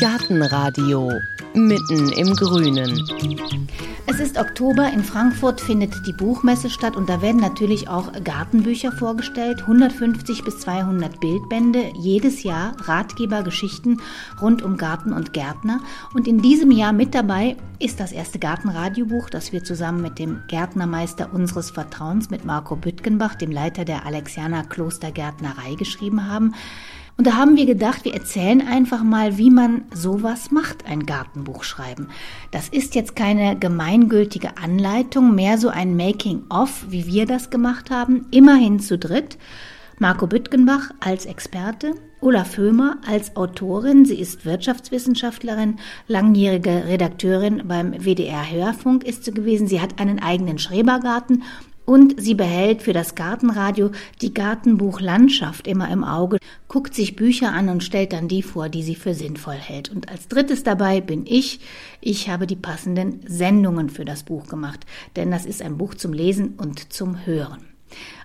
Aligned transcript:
Gartenradio 0.00 1.12
mitten 1.52 2.08
im 2.12 2.34
Grünen. 2.34 3.06
Es 4.06 4.18
ist 4.18 4.38
Oktober, 4.38 4.90
in 4.90 5.04
Frankfurt 5.04 5.60
findet 5.60 5.92
die 6.06 6.14
Buchmesse 6.14 6.70
statt 6.70 6.96
und 6.96 7.10
da 7.10 7.20
werden 7.20 7.38
natürlich 7.38 7.86
auch 7.86 8.10
Gartenbücher 8.24 8.92
vorgestellt, 8.92 9.60
150 9.60 10.42
bis 10.42 10.60
200 10.60 11.20
Bildbände, 11.20 11.92
jedes 11.98 12.44
Jahr 12.44 12.72
Ratgebergeschichten 12.80 14.00
rund 14.40 14.62
um 14.62 14.78
Garten 14.78 15.12
und 15.12 15.34
Gärtner. 15.34 15.80
Und 16.14 16.26
in 16.26 16.40
diesem 16.40 16.70
Jahr 16.70 16.94
mit 16.94 17.14
dabei 17.14 17.58
ist 17.78 18.00
das 18.00 18.12
erste 18.12 18.38
Gartenradiobuch, 18.38 19.28
das 19.28 19.52
wir 19.52 19.64
zusammen 19.64 20.00
mit 20.00 20.18
dem 20.18 20.40
Gärtnermeister 20.48 21.28
unseres 21.34 21.70
Vertrauens, 21.70 22.30
mit 22.30 22.46
Marco 22.46 22.74
Büttgenbach, 22.74 23.34
dem 23.34 23.50
Leiter 23.50 23.84
der 23.84 24.06
Alexianer 24.06 24.64
Klostergärtnerei, 24.64 25.74
geschrieben 25.74 26.26
haben. 26.26 26.54
Und 27.20 27.26
da 27.26 27.36
haben 27.36 27.58
wir 27.58 27.66
gedacht, 27.66 28.06
wir 28.06 28.14
erzählen 28.14 28.66
einfach 28.66 29.02
mal, 29.02 29.36
wie 29.36 29.50
man 29.50 29.82
sowas 29.92 30.50
macht, 30.52 30.86
ein 30.86 31.04
Gartenbuch 31.04 31.64
schreiben. 31.64 32.08
Das 32.50 32.70
ist 32.70 32.94
jetzt 32.94 33.14
keine 33.14 33.58
gemeingültige 33.58 34.56
Anleitung, 34.56 35.34
mehr 35.34 35.58
so 35.58 35.68
ein 35.68 35.98
Making-of, 35.98 36.86
wie 36.88 37.04
wir 37.04 37.26
das 37.26 37.50
gemacht 37.50 37.90
haben, 37.90 38.24
immerhin 38.30 38.80
zu 38.80 38.96
dritt. 38.96 39.36
Marco 39.98 40.26
Büttgenbach 40.26 40.92
als 41.00 41.26
Experte, 41.26 41.92
Ulla 42.22 42.44
Föhmer 42.44 42.96
als 43.06 43.36
Autorin, 43.36 44.06
sie 44.06 44.18
ist 44.18 44.46
Wirtschaftswissenschaftlerin, 44.46 45.76
langjährige 46.08 46.84
Redakteurin 46.86 47.64
beim 47.68 47.92
WDR 47.92 48.50
Hörfunk 48.50 49.04
ist 49.04 49.26
sie 49.26 49.32
gewesen. 49.32 49.66
Sie 49.66 49.82
hat 49.82 50.00
einen 50.00 50.20
eigenen 50.20 50.58
Schrebergarten 50.58 51.42
und 51.90 52.22
sie 52.22 52.34
behält 52.34 52.82
für 52.82 52.92
das 52.92 53.16
Gartenradio 53.16 53.90
die 54.20 54.32
Gartenbuchlandschaft 54.32 55.66
immer 55.66 55.90
im 55.90 56.04
Auge, 56.04 56.38
guckt 56.68 56.94
sich 56.94 57.16
Bücher 57.16 57.52
an 57.52 57.68
und 57.68 57.82
stellt 57.82 58.12
dann 58.12 58.28
die 58.28 58.42
vor, 58.42 58.68
die 58.68 58.84
sie 58.84 58.94
für 58.94 59.12
sinnvoll 59.12 59.56
hält. 59.56 59.88
Und 59.88 60.08
als 60.08 60.28
drittes 60.28 60.62
dabei 60.62 61.00
bin 61.00 61.26
ich. 61.26 61.58
Ich 62.00 62.28
habe 62.28 62.46
die 62.46 62.54
passenden 62.54 63.22
Sendungen 63.26 63.90
für 63.90 64.04
das 64.04 64.22
Buch 64.22 64.46
gemacht, 64.46 64.86
denn 65.16 65.32
das 65.32 65.46
ist 65.46 65.62
ein 65.62 65.78
Buch 65.78 65.96
zum 65.96 66.12
Lesen 66.12 66.54
und 66.58 66.92
zum 66.92 67.26
Hören. 67.26 67.64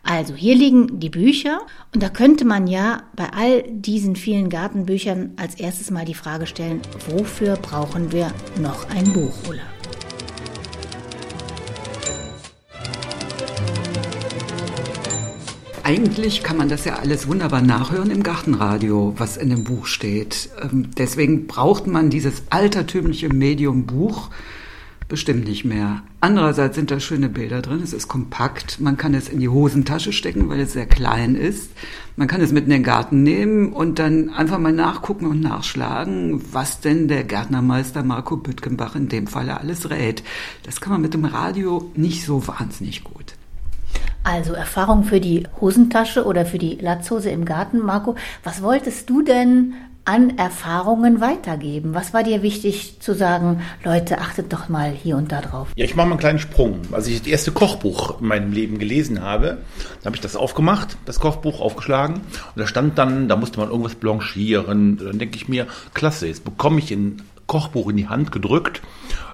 Also 0.04 0.36
hier 0.36 0.54
liegen 0.54 1.00
die 1.00 1.10
Bücher 1.10 1.62
und 1.92 2.04
da 2.04 2.10
könnte 2.10 2.46
man 2.46 2.68
ja 2.68 3.02
bei 3.16 3.32
all 3.32 3.64
diesen 3.64 4.16
vielen 4.16 4.50
Gartenbüchern 4.50 5.32
als 5.38 5.56
erstes 5.56 5.90
mal 5.90 6.06
die 6.06 6.14
Frage 6.14 6.46
stellen, 6.46 6.82
wofür 7.10 7.56
brauchen 7.56 8.12
wir 8.12 8.32
noch 8.62 8.88
ein 8.92 9.12
Buch, 9.12 9.34
Ulla? 9.50 9.75
Eigentlich 15.86 16.42
kann 16.42 16.58
man 16.58 16.68
das 16.68 16.84
ja 16.86 16.96
alles 16.96 17.28
wunderbar 17.28 17.62
nachhören 17.62 18.10
im 18.10 18.24
Gartenradio, 18.24 19.14
was 19.18 19.38
in 19.38 19.52
dem 19.52 19.64
Buch 19.64 19.86
steht. 19.86 20.50
Ähm, 20.60 20.90
deswegen 20.98 21.46
braucht 21.46 21.86
man 21.86 22.10
dieses 22.10 22.42
altertümliche 22.50 23.30
Medium 23.30 23.86
Buch 23.86 24.32
bestimmt 25.08 25.48
nicht 25.48 25.64
mehr. 25.64 26.02
Andererseits 26.22 26.76
sind 26.76 26.90
da 26.90 27.00
schöne 27.00 27.30
Bilder 27.30 27.62
drin. 27.62 27.84
Es 27.84 27.94
ist 27.94 28.08
kompakt. 28.08 28.82
Man 28.82 28.98
kann 28.98 29.14
es 29.14 29.30
in 29.30 29.40
die 29.40 29.48
Hosentasche 29.48 30.12
stecken, 30.12 30.50
weil 30.50 30.60
es 30.62 30.74
sehr 30.74 30.88
klein 30.88 31.36
ist. 31.36 31.70
Man 32.16 32.28
kann 32.28 32.42
es 32.42 32.52
mit 32.52 32.64
in 32.64 32.72
den 32.72 32.82
Garten 32.82 33.22
nehmen 33.22 33.72
und 33.72 34.00
dann 34.00 34.32
einfach 34.32 34.58
mal 34.58 34.74
nachgucken 34.74 35.28
und 35.28 35.40
nachschlagen, 35.40 36.42
was 36.52 36.80
denn 36.80 37.08
der 37.08 37.26
Gärtnermeister 37.26 38.02
Marco 38.02 38.38
Büttgenbach 38.38 38.96
in 38.96 39.08
dem 39.08 39.28
Falle 39.28 39.60
alles 39.60 39.92
rät. 39.92 40.24
Das 40.64 40.82
kann 40.82 40.94
man 40.94 41.02
mit 41.02 41.14
dem 41.14 41.26
Radio 41.26 41.92
nicht 41.94 42.26
so 42.26 42.48
wahnsinnig 42.48 43.04
gut. 43.04 43.36
Also 44.26 44.54
Erfahrung 44.54 45.04
für 45.04 45.20
die 45.22 45.44
Hosentasche 45.62 46.26
oder 46.26 46.48
für 46.48 46.58
die 46.58 46.80
Latzhose 46.82 47.30
im 47.30 47.46
Garten, 47.46 47.78
Marco. 47.78 48.16
Was 48.44 48.64
wolltest 48.64 49.08
du 49.08 49.22
denn 49.22 49.76
an 50.04 50.40
Erfahrungen 50.40 51.22
weitergeben? 51.22 51.94
Was 51.94 52.12
war 52.12 52.24
dir 52.24 52.42
wichtig 52.42 53.00
zu 53.00 53.14
sagen, 53.14 53.62
Leute, 53.84 54.18
achtet 54.18 54.52
doch 54.52 54.68
mal 54.68 54.90
hier 54.90 55.16
und 55.16 55.32
da 55.32 55.42
drauf? 55.42 55.68
Ja, 55.76 55.86
ich 55.86 55.96
mache 55.96 56.08
mal 56.08 56.14
einen 56.14 56.20
kleinen 56.20 56.40
Sprung. 56.40 56.82
Als 56.92 57.06
ich 57.06 57.20
das 57.20 57.28
erste 57.28 57.52
Kochbuch 57.52 58.20
in 58.20 58.26
meinem 58.28 58.52
Leben 58.52 58.80
gelesen 58.80 59.22
habe, 59.22 59.60
da 60.02 60.08
habe 60.08 60.16
ich 60.16 60.22
das 60.22 60.36
aufgemacht, 60.36 60.98
das 61.06 61.20
Kochbuch 61.20 61.62
aufgeschlagen 61.62 62.16
und 62.16 62.24
da 62.56 62.66
stand 62.66 62.98
dann, 62.98 63.28
da 63.28 63.36
musste 63.36 63.60
man 63.60 63.70
irgendwas 63.70 63.94
blanchieren. 63.94 64.98
Dann 64.98 65.20
denke 65.20 65.36
ich 65.36 65.48
mir, 65.48 65.68
klasse, 65.94 66.26
jetzt 66.26 66.44
bekomme 66.44 66.80
ich 66.80 66.90
ein 66.90 67.22
Kochbuch 67.46 67.90
in 67.90 67.98
die 67.98 68.08
Hand 68.08 68.32
gedrückt 68.32 68.82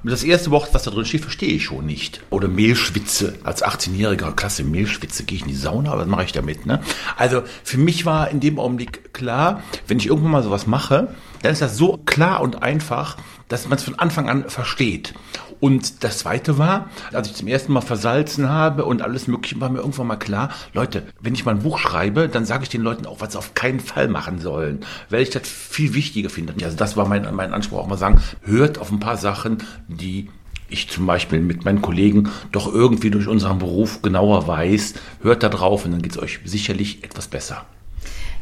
das 0.03 0.23
erste 0.23 0.51
Wort, 0.51 0.73
was 0.73 0.83
da 0.83 0.91
drin 0.91 1.05
steht, 1.05 1.21
verstehe 1.21 1.53
ich 1.53 1.65
schon 1.65 1.85
nicht. 1.85 2.21
Oder 2.29 2.47
Mehlschwitze. 2.47 3.35
Als 3.43 3.63
18-Jähriger, 3.63 4.33
klasse, 4.33 4.63
Mehlschwitze, 4.63 5.23
gehe 5.23 5.37
ich 5.37 5.43
in 5.43 5.49
die 5.49 5.55
Sauna, 5.55 5.97
was 5.97 6.07
mache 6.07 6.23
ich 6.23 6.31
damit? 6.31 6.65
Ne? 6.65 6.81
Also 7.17 7.43
für 7.63 7.77
mich 7.77 8.05
war 8.05 8.29
in 8.29 8.39
dem 8.39 8.59
Augenblick 8.59 9.13
klar, 9.13 9.63
wenn 9.87 9.97
ich 9.97 10.07
irgendwann 10.07 10.31
mal 10.31 10.43
sowas 10.43 10.67
mache, 10.67 11.13
dann 11.41 11.53
ist 11.53 11.61
das 11.61 11.77
so 11.77 11.97
klar 12.05 12.41
und 12.41 12.63
einfach, 12.63 13.17
dass 13.47 13.67
man 13.67 13.77
es 13.77 13.83
von 13.83 13.99
Anfang 13.99 14.29
an 14.29 14.49
versteht. 14.49 15.13
Und 15.61 16.03
das 16.03 16.17
Zweite 16.17 16.57
war, 16.57 16.89
als 17.13 17.29
ich 17.29 17.35
zum 17.35 17.47
ersten 17.47 17.71
Mal 17.71 17.81
versalzen 17.81 18.49
habe 18.49 18.83
und 18.83 19.03
alles 19.03 19.27
Mögliche, 19.27 19.61
war 19.61 19.69
mir 19.69 19.77
irgendwann 19.77 20.07
mal 20.07 20.15
klar, 20.15 20.49
Leute, 20.73 21.03
wenn 21.21 21.35
ich 21.35 21.45
mal 21.45 21.51
ein 21.51 21.61
Buch 21.61 21.77
schreibe, 21.77 22.27
dann 22.27 22.45
sage 22.45 22.63
ich 22.63 22.69
den 22.69 22.81
Leuten 22.81 23.05
auch, 23.05 23.21
was 23.21 23.33
sie 23.33 23.37
auf 23.37 23.53
keinen 23.53 23.79
Fall 23.79 24.07
machen 24.07 24.39
sollen, 24.39 24.79
weil 25.09 25.21
ich 25.21 25.29
das 25.29 25.47
viel 25.47 25.93
wichtiger 25.93 26.31
finde. 26.31 26.53
Also 26.65 26.75
das 26.75 26.97
war 26.97 27.07
mein, 27.07 27.27
mein 27.35 27.53
Anspruch, 27.53 27.77
auch 27.77 27.87
mal 27.87 27.97
sagen, 27.97 28.21
hört 28.41 28.79
auf 28.79 28.91
ein 28.91 28.99
paar 28.99 29.17
Sachen, 29.17 29.59
die 29.87 30.29
ich 30.69 30.89
zum 30.89 31.05
Beispiel 31.05 31.39
mit 31.39 31.65
meinen 31.65 31.81
Kollegen 31.81 32.29
doch 32.51 32.73
irgendwie 32.73 33.11
durch 33.11 33.27
unseren 33.27 33.59
Beruf 33.59 34.01
genauer 34.01 34.47
weiß, 34.47 34.93
hört 35.21 35.43
da 35.43 35.49
drauf 35.49 35.85
und 35.85 35.91
dann 35.91 36.01
geht 36.01 36.13
es 36.13 36.19
euch 36.19 36.39
sicherlich 36.45 37.03
etwas 37.03 37.27
besser. 37.27 37.65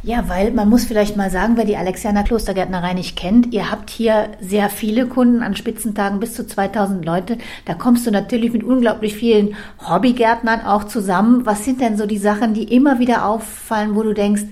Ja, 0.02 0.30
weil 0.30 0.52
man 0.52 0.70
muss 0.70 0.86
vielleicht 0.86 1.18
mal 1.18 1.30
sagen, 1.30 1.58
wer 1.58 1.66
die 1.66 1.76
Alexianer 1.76 2.24
Klostergärtnerei 2.24 2.94
nicht 2.94 3.18
kennt, 3.18 3.54
ihr 3.54 3.70
habt 3.70 3.90
hier 3.90 4.30
sehr 4.40 4.70
viele 4.70 5.08
Kunden 5.08 5.44
an 5.44 5.58
Spitzentagen, 5.58 6.22
bis 6.22 6.36
zu 6.36 6.48
2000 6.48 7.04
Leute. 7.04 7.38
Da 7.66 7.74
kommst 7.74 8.08
du 8.08 8.12
natürlich 8.12 8.54
mit 8.54 8.64
unglaublich 8.64 9.16
vielen 9.16 9.58
Hobbygärtnern 9.86 10.62
auch 10.62 10.86
zusammen. 10.86 11.46
Was 11.46 11.66
sind 11.66 11.82
denn 11.82 11.98
so 11.98 12.06
die 12.06 12.18
Sachen, 12.18 12.54
die 12.54 12.74
immer 12.74 13.00
wieder 13.00 13.26
auffallen, 13.26 13.96
wo 13.96 14.04
du 14.04 14.14
denkst, 14.14 14.44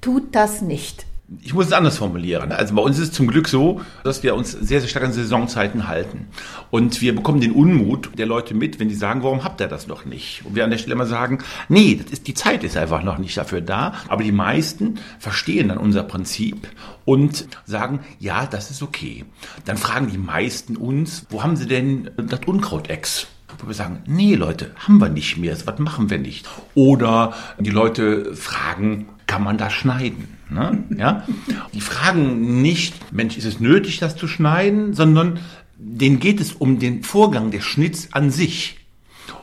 tut 0.00 0.34
das 0.34 0.62
nicht? 0.62 1.04
Ich 1.42 1.54
muss 1.54 1.66
es 1.66 1.72
anders 1.72 1.98
formulieren. 1.98 2.52
Also 2.52 2.74
bei 2.74 2.82
uns 2.82 2.98
ist 2.98 3.08
es 3.08 3.12
zum 3.12 3.26
Glück 3.26 3.48
so, 3.48 3.80
dass 4.02 4.22
wir 4.22 4.34
uns 4.34 4.52
sehr, 4.52 4.80
sehr 4.80 4.88
stark 4.88 5.04
an 5.04 5.12
Saisonzeiten 5.12 5.88
halten. 5.88 6.26
Und 6.70 7.00
wir 7.00 7.14
bekommen 7.14 7.40
den 7.40 7.52
Unmut 7.52 8.10
der 8.18 8.26
Leute 8.26 8.54
mit, 8.54 8.80
wenn 8.80 8.88
die 8.88 8.94
sagen, 8.94 9.22
warum 9.22 9.44
habt 9.44 9.60
ihr 9.60 9.68
das 9.68 9.86
noch 9.86 10.04
nicht? 10.04 10.44
Und 10.44 10.54
wir 10.54 10.64
an 10.64 10.70
der 10.70 10.78
Stelle 10.78 10.94
immer 10.94 11.06
sagen, 11.06 11.38
nee, 11.68 11.98
das 12.02 12.12
ist, 12.12 12.26
die 12.26 12.34
Zeit 12.34 12.64
ist 12.64 12.76
einfach 12.76 13.02
noch 13.02 13.18
nicht 13.18 13.36
dafür 13.36 13.60
da. 13.60 13.94
Aber 14.08 14.22
die 14.22 14.32
meisten 14.32 14.98
verstehen 15.18 15.68
dann 15.68 15.78
unser 15.78 16.02
Prinzip 16.02 16.68
und 17.04 17.46
sagen, 17.64 18.00
ja, 18.18 18.46
das 18.46 18.70
ist 18.70 18.82
okay. 18.82 19.24
Dann 19.64 19.76
fragen 19.76 20.10
die 20.10 20.18
meisten 20.18 20.76
uns, 20.76 21.26
wo 21.30 21.42
haben 21.42 21.56
sie 21.56 21.66
denn 21.66 22.10
das 22.16 22.40
Unkrautex? 22.46 23.28
wo 23.58 23.68
wir 23.68 23.74
sagen, 23.74 24.02
nee 24.06 24.34
Leute, 24.34 24.72
haben 24.76 24.98
wir 24.98 25.08
nicht 25.08 25.36
mehr, 25.36 25.56
was 25.64 25.78
machen 25.78 26.10
wir 26.10 26.18
nicht? 26.18 26.48
Oder 26.74 27.34
die 27.58 27.70
Leute 27.70 28.34
fragen, 28.34 29.08
kann 29.26 29.42
man 29.42 29.58
das 29.58 29.72
schneiden? 29.72 30.33
Ne? 30.50 30.84
Ja? 30.96 31.24
Die 31.72 31.80
fragen 31.80 32.62
nicht, 32.62 33.12
Mensch, 33.12 33.36
ist 33.36 33.44
es 33.44 33.60
nötig, 33.60 33.98
das 33.98 34.16
zu 34.16 34.28
schneiden, 34.28 34.94
sondern 34.94 35.38
denen 35.76 36.20
geht 36.20 36.40
es 36.40 36.52
um 36.52 36.78
den 36.78 37.02
Vorgang 37.02 37.50
des 37.50 37.64
Schnitts 37.64 38.08
an 38.12 38.30
sich. 38.30 38.76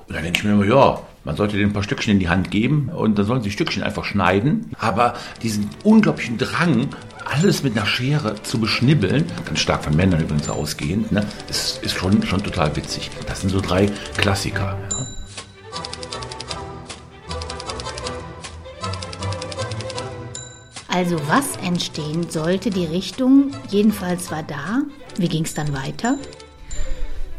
Und 0.08 0.16
dann 0.16 0.24
denke 0.24 0.40
ich 0.40 0.44
mir 0.44 0.54
immer, 0.54 0.66
ja, 0.66 1.02
man 1.24 1.36
sollte 1.36 1.56
denen 1.56 1.70
ein 1.70 1.74
paar 1.74 1.84
Stückchen 1.84 2.14
in 2.14 2.20
die 2.20 2.30
Hand 2.30 2.50
geben 2.50 2.90
und 2.90 3.18
dann 3.18 3.26
sollen 3.26 3.44
sie 3.44 3.52
Stückchen 3.52 3.84
einfach 3.84 4.06
schneiden. 4.06 4.72
Aber 4.80 5.14
diesen 5.44 5.70
unglaublichen 5.84 6.38
Drang, 6.38 6.90
alles 7.26 7.64
mit 7.64 7.78
einer 7.78 7.86
Schere 7.86 8.42
zu 8.42 8.60
beschnibbeln, 8.60 9.26
ganz 9.46 9.60
stark 9.60 9.84
von 9.84 9.96
Männern 9.96 10.22
übrigens 10.22 10.50
ausgehend, 10.50 11.12
ne, 11.12 11.26
ist, 11.50 11.84
ist 11.84 11.96
schon, 11.96 12.24
schon 12.24 12.44
total 12.44 12.76
witzig. 12.76 13.12
Das 13.28 13.42
sind 13.42 13.52
so 13.52 13.62
drei 13.62 13.88
Klassiker. 14.18 14.78
Also 20.94 21.16
was 21.28 21.56
entstehen 21.66 22.30
sollte, 22.30 22.70
die 22.70 22.86
Richtung 22.86 23.52
jedenfalls 23.70 24.30
war 24.30 24.44
da. 24.44 24.82
Wie 25.18 25.30
ging 25.30 25.46
es 25.46 25.54
dann 25.54 25.74
weiter? 25.74 26.18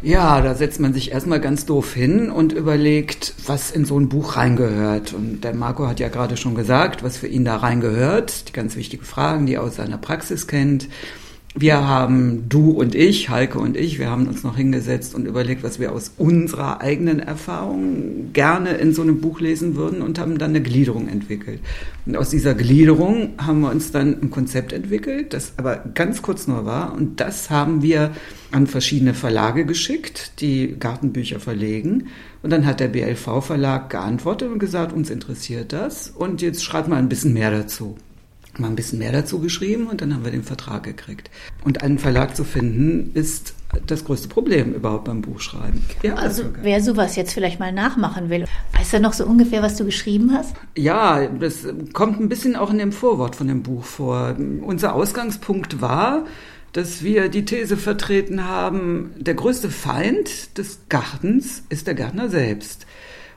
Ja, 0.00 0.40
da 0.40 0.54
setzt 0.54 0.80
man 0.80 0.94
sich 0.94 1.12
erstmal 1.12 1.38
ganz 1.38 1.66
doof 1.66 1.92
hin 1.92 2.30
und 2.30 2.52
überlegt, 2.52 3.34
was 3.46 3.70
in 3.70 3.84
so 3.84 4.00
ein 4.00 4.08
Buch 4.08 4.36
reingehört. 4.36 5.12
Und 5.12 5.42
der 5.44 5.54
Marco 5.54 5.86
hat 5.86 6.00
ja 6.00 6.08
gerade 6.08 6.36
schon 6.36 6.54
gesagt, 6.54 7.04
was 7.04 7.18
für 7.18 7.28
ihn 7.28 7.44
da 7.44 7.56
reingehört. 7.56 8.48
Die 8.48 8.52
ganz 8.52 8.74
wichtigen 8.74 9.04
Fragen, 9.04 9.44
die 9.46 9.54
er 9.54 9.62
aus 9.62 9.76
seiner 9.76 9.98
Praxis 9.98 10.46
kennt. 10.46 10.88
Wir 11.54 11.86
haben, 11.86 12.48
du 12.48 12.70
und 12.70 12.94
ich, 12.94 13.28
Heike 13.28 13.58
und 13.58 13.76
ich, 13.76 13.98
wir 13.98 14.08
haben 14.08 14.26
uns 14.26 14.42
noch 14.42 14.56
hingesetzt 14.56 15.14
und 15.14 15.26
überlegt, 15.26 15.62
was 15.62 15.78
wir 15.78 15.92
aus 15.92 16.12
unserer 16.16 16.80
eigenen 16.80 17.20
Erfahrung 17.20 18.32
gerne 18.32 18.70
in 18.70 18.94
so 18.94 19.02
einem 19.02 19.20
Buch 19.20 19.38
lesen 19.38 19.76
würden 19.76 20.00
und 20.00 20.18
haben 20.18 20.38
dann 20.38 20.50
eine 20.50 20.62
Gliederung 20.62 21.08
entwickelt. 21.08 21.60
Und 22.06 22.16
aus 22.16 22.30
dieser 22.30 22.54
Gliederung 22.54 23.34
haben 23.36 23.60
wir 23.60 23.70
uns 23.70 23.92
dann 23.92 24.22
ein 24.22 24.30
Konzept 24.30 24.72
entwickelt, 24.72 25.34
das 25.34 25.52
aber 25.58 25.76
ganz 25.92 26.22
kurz 26.22 26.46
nur 26.46 26.64
war. 26.64 26.94
Und 26.94 27.20
das 27.20 27.50
haben 27.50 27.82
wir 27.82 28.12
an 28.50 28.66
verschiedene 28.66 29.12
Verlage 29.12 29.66
geschickt, 29.66 30.40
die 30.40 30.76
Gartenbücher 30.80 31.38
verlegen. 31.38 32.08
Und 32.42 32.48
dann 32.48 32.64
hat 32.64 32.80
der 32.80 32.88
BLV-Verlag 32.88 33.90
geantwortet 33.90 34.50
und 34.50 34.58
gesagt, 34.58 34.94
uns 34.94 35.10
interessiert 35.10 35.74
das. 35.74 36.08
Und 36.08 36.40
jetzt 36.40 36.64
schreibt 36.64 36.88
mal 36.88 36.96
ein 36.96 37.10
bisschen 37.10 37.34
mehr 37.34 37.50
dazu. 37.50 37.98
Mal 38.58 38.68
ein 38.68 38.76
bisschen 38.76 38.98
mehr 38.98 39.12
dazu 39.12 39.38
geschrieben 39.38 39.86
und 39.86 40.00
dann 40.00 40.14
haben 40.14 40.24
wir 40.24 40.30
den 40.30 40.42
Vertrag 40.42 40.82
gekriegt. 40.82 41.30
Und 41.64 41.82
einen 41.82 41.98
Verlag 41.98 42.36
zu 42.36 42.44
finden, 42.44 43.10
ist 43.14 43.54
das 43.86 44.04
größte 44.04 44.28
Problem 44.28 44.74
überhaupt 44.74 45.04
beim 45.04 45.22
Buchschreiben. 45.22 45.82
Ja, 46.02 46.14
also 46.14 46.44
wer 46.60 46.82
sowas 46.82 47.16
jetzt 47.16 47.32
vielleicht 47.32 47.58
mal 47.58 47.72
nachmachen 47.72 48.28
will, 48.28 48.44
weißt 48.76 48.94
du 48.94 49.00
noch 49.00 49.14
so 49.14 49.24
ungefähr, 49.24 49.62
was 49.62 49.76
du 49.76 49.84
geschrieben 49.84 50.32
hast? 50.34 50.54
Ja, 50.76 51.26
das 51.26 51.66
kommt 51.92 52.20
ein 52.20 52.28
bisschen 52.28 52.56
auch 52.56 52.70
in 52.70 52.78
dem 52.78 52.92
Vorwort 52.92 53.36
von 53.36 53.48
dem 53.48 53.62
Buch 53.62 53.84
vor. 53.84 54.36
Unser 54.60 54.94
Ausgangspunkt 54.94 55.80
war, 55.80 56.26
dass 56.72 57.02
wir 57.02 57.28
die 57.28 57.44
These 57.44 57.76
vertreten 57.76 58.48
haben, 58.48 59.12
der 59.18 59.34
größte 59.34 59.70
Feind 59.70 60.56
des 60.58 60.80
Gartens 60.88 61.62
ist 61.68 61.86
der 61.86 61.94
Gärtner 61.94 62.28
selbst. 62.28 62.86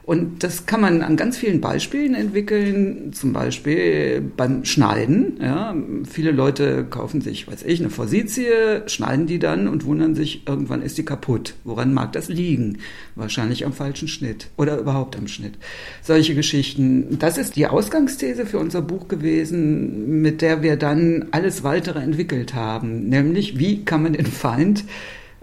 Und 0.06 0.44
das 0.44 0.66
kann 0.66 0.80
man 0.80 1.02
an 1.02 1.16
ganz 1.16 1.36
vielen 1.36 1.60
Beispielen 1.60 2.14
entwickeln, 2.14 3.12
zum 3.12 3.32
Beispiel 3.32 4.22
beim 4.36 4.64
Schneiden. 4.64 5.36
Ja, 5.42 5.74
viele 6.08 6.30
Leute 6.30 6.84
kaufen 6.88 7.20
sich, 7.20 7.48
weiß 7.48 7.64
ich, 7.64 7.80
eine 7.80 7.90
Forsythie, 7.90 8.82
schneiden 8.86 9.26
die 9.26 9.40
dann 9.40 9.66
und 9.66 9.84
wundern 9.84 10.14
sich, 10.14 10.46
irgendwann 10.46 10.82
ist 10.82 10.96
die 10.96 11.04
kaputt. 11.04 11.54
Woran 11.64 11.92
mag 11.92 12.12
das 12.12 12.28
liegen? 12.28 12.78
Wahrscheinlich 13.16 13.66
am 13.66 13.72
falschen 13.72 14.06
Schnitt 14.06 14.46
oder 14.56 14.78
überhaupt 14.78 15.16
am 15.16 15.26
Schnitt. 15.26 15.54
Solche 16.02 16.36
Geschichten. 16.36 17.18
Das 17.18 17.36
ist 17.36 17.56
die 17.56 17.66
Ausgangsthese 17.66 18.46
für 18.46 18.60
unser 18.60 18.82
Buch 18.82 19.08
gewesen, 19.08 20.22
mit 20.22 20.40
der 20.40 20.62
wir 20.62 20.76
dann 20.76 21.26
alles 21.32 21.64
weitere 21.64 21.98
entwickelt 21.98 22.54
haben. 22.54 23.08
Nämlich, 23.08 23.58
wie 23.58 23.84
kann 23.84 24.04
man 24.04 24.12
den 24.12 24.26
Feind 24.26 24.84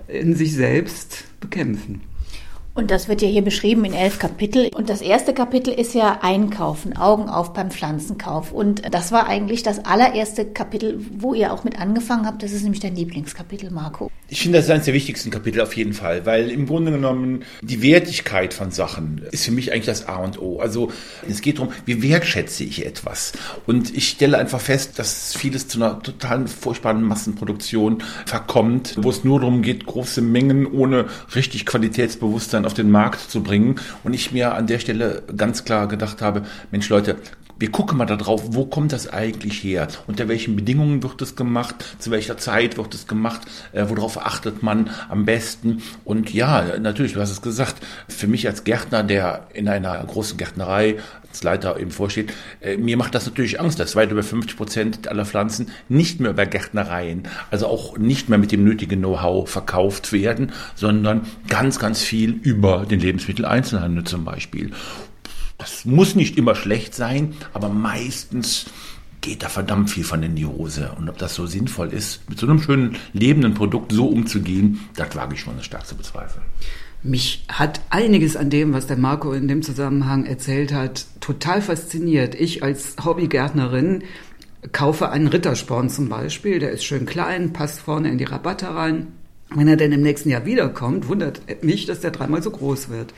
in 0.08 0.38
sich 0.38 0.54
selbst 0.54 1.26
bekämpfen? 1.42 2.13
Und 2.76 2.90
das 2.90 3.08
wird 3.08 3.22
ja 3.22 3.28
hier 3.28 3.44
beschrieben 3.44 3.86
in 3.86 3.94
elf 3.94 4.18
Kapitel. 4.18 4.70
Und 4.74 4.90
das 4.90 5.02
erste 5.02 5.34
Kapitel 5.34 5.72
ist 5.72 5.94
ja 5.94 6.20
Einkaufen, 6.24 6.98
Augen 6.98 7.30
auf 7.30 7.54
beim 7.54 7.70
Pflanzenkauf. 7.70 8.52
Und 8.52 8.82
das 8.92 9.12
war 9.12 9.28
eigentlich 9.28 9.62
das 9.62 9.86
allererste 9.86 10.46
Kapitel, 10.46 11.00
wo 11.16 11.36
ihr 11.36 11.54
auch 11.54 11.64
mit 11.64 11.80
angefangen 11.80 12.26
habt. 12.26 12.42
Das 12.42 12.52
ist 12.52 12.64
nämlich 12.64 12.80
dein 12.80 12.96
Lieblingskapitel, 12.96 13.70
Marco. 13.70 14.10
Ich 14.28 14.42
finde, 14.42 14.58
das 14.58 14.66
ist 14.66 14.72
eines 14.72 14.86
der 14.86 14.96
wichtigsten 14.96 15.30
Kapitel 15.30 15.62
auf 15.62 15.76
jeden 15.76 15.94
Fall, 15.94 16.26
weil 16.26 16.50
im 16.50 16.66
Grunde 16.66 16.92
genommen 16.92 17.44
die 17.62 17.84
Wertigkeit 17.84 18.56
von 18.56 18.72
Sachen 18.72 19.22
ist 19.32 19.46
für 19.46 19.52
mich 19.52 19.72
eigentlich 19.72 19.86
das 19.86 20.08
A 20.08 20.16
und 20.16 20.42
O. 20.42 20.60
Also 20.60 20.92
es 21.30 21.42
geht 21.42 21.60
darum, 21.60 21.72
wie 21.86 22.02
wertschätze 22.02 22.64
ich 22.64 22.88
etwas. 22.88 23.34
Und 23.68 23.96
ich 23.96 24.10
stelle 24.10 24.40
einfach 24.40 24.60
fest, 24.60 24.98
dass 24.98 25.36
vieles 25.36 25.68
zu 25.68 25.78
einer 25.78 26.02
totalen 26.02 26.48
furchtbaren 26.48 27.04
Massenproduktion 27.04 28.02
verkommt, 28.26 28.96
wo 28.98 29.12
es 29.12 29.24
nur 29.24 29.42
darum 29.42 29.62
geht, 29.62 29.86
große 29.86 30.22
Mengen 30.22 30.66
ohne 30.66 31.06
richtig 31.36 31.68
Qualitätsbewusstsein 31.68 32.63
auf 32.66 32.74
den 32.74 32.92
Markt 32.92 33.20
zu 33.20 33.44
bringen. 33.44 33.76
Und 34.04 34.14
ich 34.14 34.32
mir 34.32 34.56
an 34.56 34.68
der 34.68 34.80
Stelle 34.80 35.24
ganz 35.36 35.66
klar 35.66 35.88
gedacht 35.88 36.22
habe, 36.22 36.44
Mensch 36.72 36.90
Leute, 36.90 37.18
wir 37.60 37.72
gucken 37.72 37.98
mal 37.98 38.06
darauf, 38.06 38.42
wo 38.54 38.66
kommt 38.66 38.92
das 38.92 39.12
eigentlich 39.12 39.64
her? 39.64 39.88
Unter 40.08 40.28
welchen 40.28 40.56
Bedingungen 40.56 41.04
wird 41.04 41.22
es 41.22 41.36
gemacht? 41.36 41.96
Zu 42.00 42.12
welcher 42.12 42.38
Zeit 42.38 42.78
wird 42.78 42.94
es 42.94 43.08
gemacht? 43.08 43.42
Äh, 43.72 43.86
worauf 43.88 44.26
achtet 44.26 44.64
man 44.64 44.90
am 45.10 45.26
besten? 45.26 45.82
Und 46.04 46.34
ja, 46.34 46.78
natürlich, 46.80 47.14
du 47.14 47.22
hast 47.22 47.32
es 47.32 47.42
gesagt, 47.42 47.76
für 48.08 48.28
mich 48.28 48.48
als 48.48 48.64
Gärtner, 48.64 49.04
der 49.04 49.48
in 49.54 49.68
einer 49.68 50.04
großen 50.04 50.38
Gärtnerei 50.38 50.98
als 51.30 51.44
Leiter 51.44 51.80
eben 51.80 51.92
vorsteht, 51.92 52.34
äh, 52.62 52.78
mir 52.78 52.98
macht 52.98 53.16
das 53.16 53.26
natürlich 53.26 53.60
Angst, 53.60 53.80
dass 53.80 53.96
weit 53.96 54.12
über 54.12 54.24
50 54.24 54.58
Prozent 54.58 55.08
aller 55.08 55.26
Pflanzen 55.26 55.70
nicht 55.90 56.20
mehr 56.20 56.32
über 56.32 56.46
Gärtnereien, 56.46 57.24
also 57.52 57.68
auch 57.68 57.98
nicht 57.98 58.30
mehr 58.30 58.40
mit 58.40 58.52
dem 58.52 58.64
nötigen 58.64 59.00
Know-how 59.00 59.50
verkauft 59.50 60.12
werden, 60.12 60.52
sondern 60.76 61.22
ganz, 61.48 61.80
ganz 61.80 62.02
viel 62.02 62.32
über 62.32 62.86
den 62.86 63.00
Lebensmitteleinzelhandel 63.00 64.04
zum 64.04 64.26
Beispiel. 64.26 64.72
Das 65.64 65.86
muss 65.86 66.14
nicht 66.14 66.38
immer 66.38 66.56
schlecht 66.56 66.94
sein, 66.94 67.36
aber 67.54 67.70
meistens 67.70 68.66
geht 69.22 69.44
da 69.44 69.48
verdammt 69.48 69.90
viel 69.90 70.04
von 70.04 70.22
in 70.22 70.36
die 70.36 70.46
Hose. 70.46 70.92
Und 70.98 71.08
ob 71.08 71.18
das 71.18 71.36
so 71.36 71.46
sinnvoll 71.46 71.94
ist, 71.94 72.30
mit 72.30 72.38
so 72.38 72.48
einem 72.48 72.60
schönen 72.60 72.98
lebenden 73.14 73.54
Produkt 73.54 73.94
so 73.94 74.08
umzugehen, 74.08 74.82
das 74.98 75.16
wage 75.16 75.36
ich 75.36 75.40
schon 75.40 75.64
stark 75.64 75.88
zu 75.88 75.96
bezweifeln. 75.96 76.44
Mich 77.02 77.46
hat 77.48 77.80
einiges 77.90 78.36
an 78.36 78.50
dem, 78.50 78.74
was 78.74 78.88
der 78.88 78.98
Marco 78.98 79.32
in 79.32 79.48
dem 79.48 79.62
Zusammenhang 79.62 80.26
erzählt 80.26 80.74
hat, 80.74 81.06
total 81.22 81.62
fasziniert. 81.62 82.36
Ich 82.36 82.62
als 82.62 82.98
Hobbygärtnerin 83.02 84.04
kaufe 84.74 85.12
einen 85.12 85.28
Rittersporn 85.28 85.90
zum 85.90 86.10
Beispiel, 86.10 86.60
der 86.60 86.72
ist 86.72 86.84
schön 86.84 87.06
klein, 87.06 87.54
passt 87.54 87.80
vorne 87.80 88.12
in 88.12 88.18
die 88.18 88.26
Rabatte 88.26 88.76
rein 88.76 89.14
wenn 89.56 89.68
er 89.68 89.78
denn 89.78 89.92
im 89.92 90.02
nächsten 90.02 90.30
Jahr 90.30 90.46
wiederkommt, 90.46 91.08
wundert 91.08 91.42
mich, 91.64 91.86
dass 91.86 92.02
der 92.02 92.12
dreimal 92.12 92.42
so 92.42 92.52
groß 92.52 92.90
wird. 92.90 93.14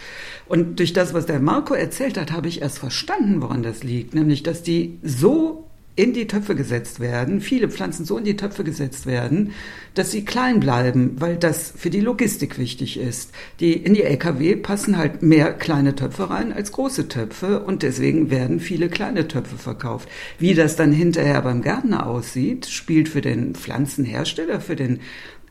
Und 0.48 0.80
durch 0.80 0.94
das, 0.94 1.14
was 1.14 1.26
der 1.26 1.40
Marco 1.40 1.74
erzählt 1.74 2.18
hat, 2.18 2.32
habe 2.32 2.48
ich 2.48 2.62
erst 2.62 2.80
verstanden, 2.80 3.42
woran 3.42 3.64
das 3.64 3.84
liegt. 3.84 4.14
Nämlich, 4.14 4.44
dass 4.44 4.64
die 4.64 5.00
so 5.04 5.66
in 5.96 6.14
die 6.14 6.28
Töpfe 6.28 6.56
gesetzt 6.56 7.00
werden, 7.00 7.40
viele 7.40 7.70
Pflanzen 7.70 8.06
so 8.06 8.18
in 8.18 8.26
die 8.26 8.36
Töpfe 8.36 8.64
gesetzt 8.66 9.06
werden, 9.06 9.54
dass 9.94 10.12
sie 10.12 10.26
klein 10.26 10.60
bleiben, 10.60 11.16
weil 11.20 11.38
das 11.38 11.72
für 11.76 11.90
die 11.90 12.02
Logistik 12.02 12.60
wichtig 12.60 13.00
ist. 13.00 13.32
Die, 13.62 13.74
in 13.74 13.94
die 13.94 14.04
LKW 14.04 14.58
passen 14.58 14.98
halt 14.98 15.22
mehr 15.22 15.54
kleine 15.54 15.96
Töpfe 15.96 16.30
rein 16.30 16.52
als 16.52 16.74
große 16.74 17.08
Töpfe 17.08 17.62
und 17.62 17.82
deswegen 17.82 18.30
werden 18.30 18.60
viele 18.60 18.90
kleine 18.90 19.28
Töpfe 19.30 19.58
verkauft. 19.58 20.10
Wie 20.38 20.54
das 20.54 20.76
dann 20.76 20.92
hinterher 20.92 21.42
beim 21.42 21.62
Gärtner 21.62 22.08
aussieht, 22.08 22.66
spielt 22.66 23.08
für 23.08 23.22
den 23.22 23.56
Pflanzenhersteller, 23.56 24.60
für 24.60 24.76
den 24.76 25.00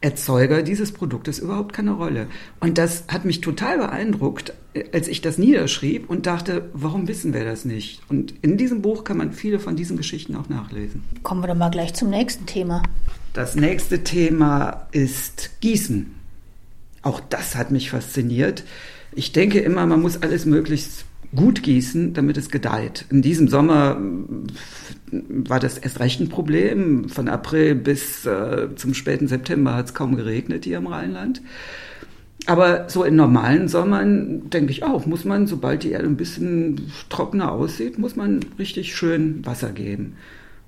Erzeuger 0.05 0.63
dieses 0.63 0.93
Produktes 0.93 1.39
überhaupt 1.39 1.73
keine 1.73 1.93
Rolle. 1.93 2.27
Und 2.61 2.77
das 2.77 3.05
hat 3.09 3.25
mich 3.25 3.41
total 3.41 3.79
beeindruckt, 3.79 4.53
als 4.93 5.09
ich 5.09 5.23
das 5.23 5.39
niederschrieb 5.39 6.11
und 6.11 6.27
dachte, 6.27 6.69
warum 6.75 7.09
wissen 7.09 7.33
wir 7.33 7.45
das 7.45 7.65
nicht? 7.65 8.03
Und 8.11 8.35
in 8.43 8.59
diesem 8.59 8.83
Buch 8.83 9.05
kann 9.05 9.17
man 9.17 9.33
viele 9.33 9.59
von 9.59 9.77
diesen 9.77 9.97
Geschichten 9.97 10.37
auch 10.37 10.51
nachlesen. 10.51 11.03
Kommen 11.23 11.43
wir 11.43 11.47
doch 11.47 11.55
mal 11.55 11.71
gleich 11.71 11.95
zum 11.95 12.11
nächsten 12.11 12.45
Thema. 12.45 12.83
Das 13.33 13.57
nächste 13.57 14.05
Thema 14.05 14.89
ist 14.93 15.63
Gießen. 15.63 16.15
Auch 17.01 17.21
das 17.21 17.57
hat 17.57 17.71
mich 17.71 17.91
fasziniert. 17.91 18.63
Ich 19.13 19.33
denke 19.33 19.61
immer, 19.61 19.87
man 19.87 20.03
muss 20.03 20.23
alles 20.23 20.45
möglichst 20.45 21.07
gut 21.35 21.63
gießen, 21.63 22.15
damit 22.15 22.37
es 22.37 22.51
gedeiht. 22.51 23.07
In 23.11 23.23
diesem 23.23 23.49
Sommer 23.49 24.01
war 25.11 25.61
das 25.61 25.79
erst 25.79 26.01
recht 26.01 26.21
ein 26.21 26.29
Problem. 26.29 27.09
Von 27.09 27.29
April 27.29 27.75
bis 27.75 28.27
äh, 28.27 28.69
zum 28.75 28.95
späten 28.95 29.29
September 29.29 29.75
hat 29.75 29.87
es 29.87 29.95
kaum 29.95 30.17
geregnet 30.17 30.65
hier 30.65 30.79
im 30.79 30.87
Rheinland. 30.87 31.43
Aber 32.47 32.91
so 32.91 33.05
in 33.05 33.17
normalen 33.17 33.69
Sommern 33.69 34.51
denke 34.51 34.71
ich 34.71 34.83
auch, 34.83 35.07
muss 35.07 35.25
man, 35.25 35.47
sobald 35.47 35.83
die 35.83 35.93
Erde 35.93 36.07
ein 36.07 36.17
bisschen 36.17 36.93
trockener 37.09 37.53
aussieht, 37.53 37.99
muss 37.99 38.17
man 38.17 38.41
richtig 38.59 38.95
schön 38.95 39.45
Wasser 39.47 39.71
geben. 39.71 40.17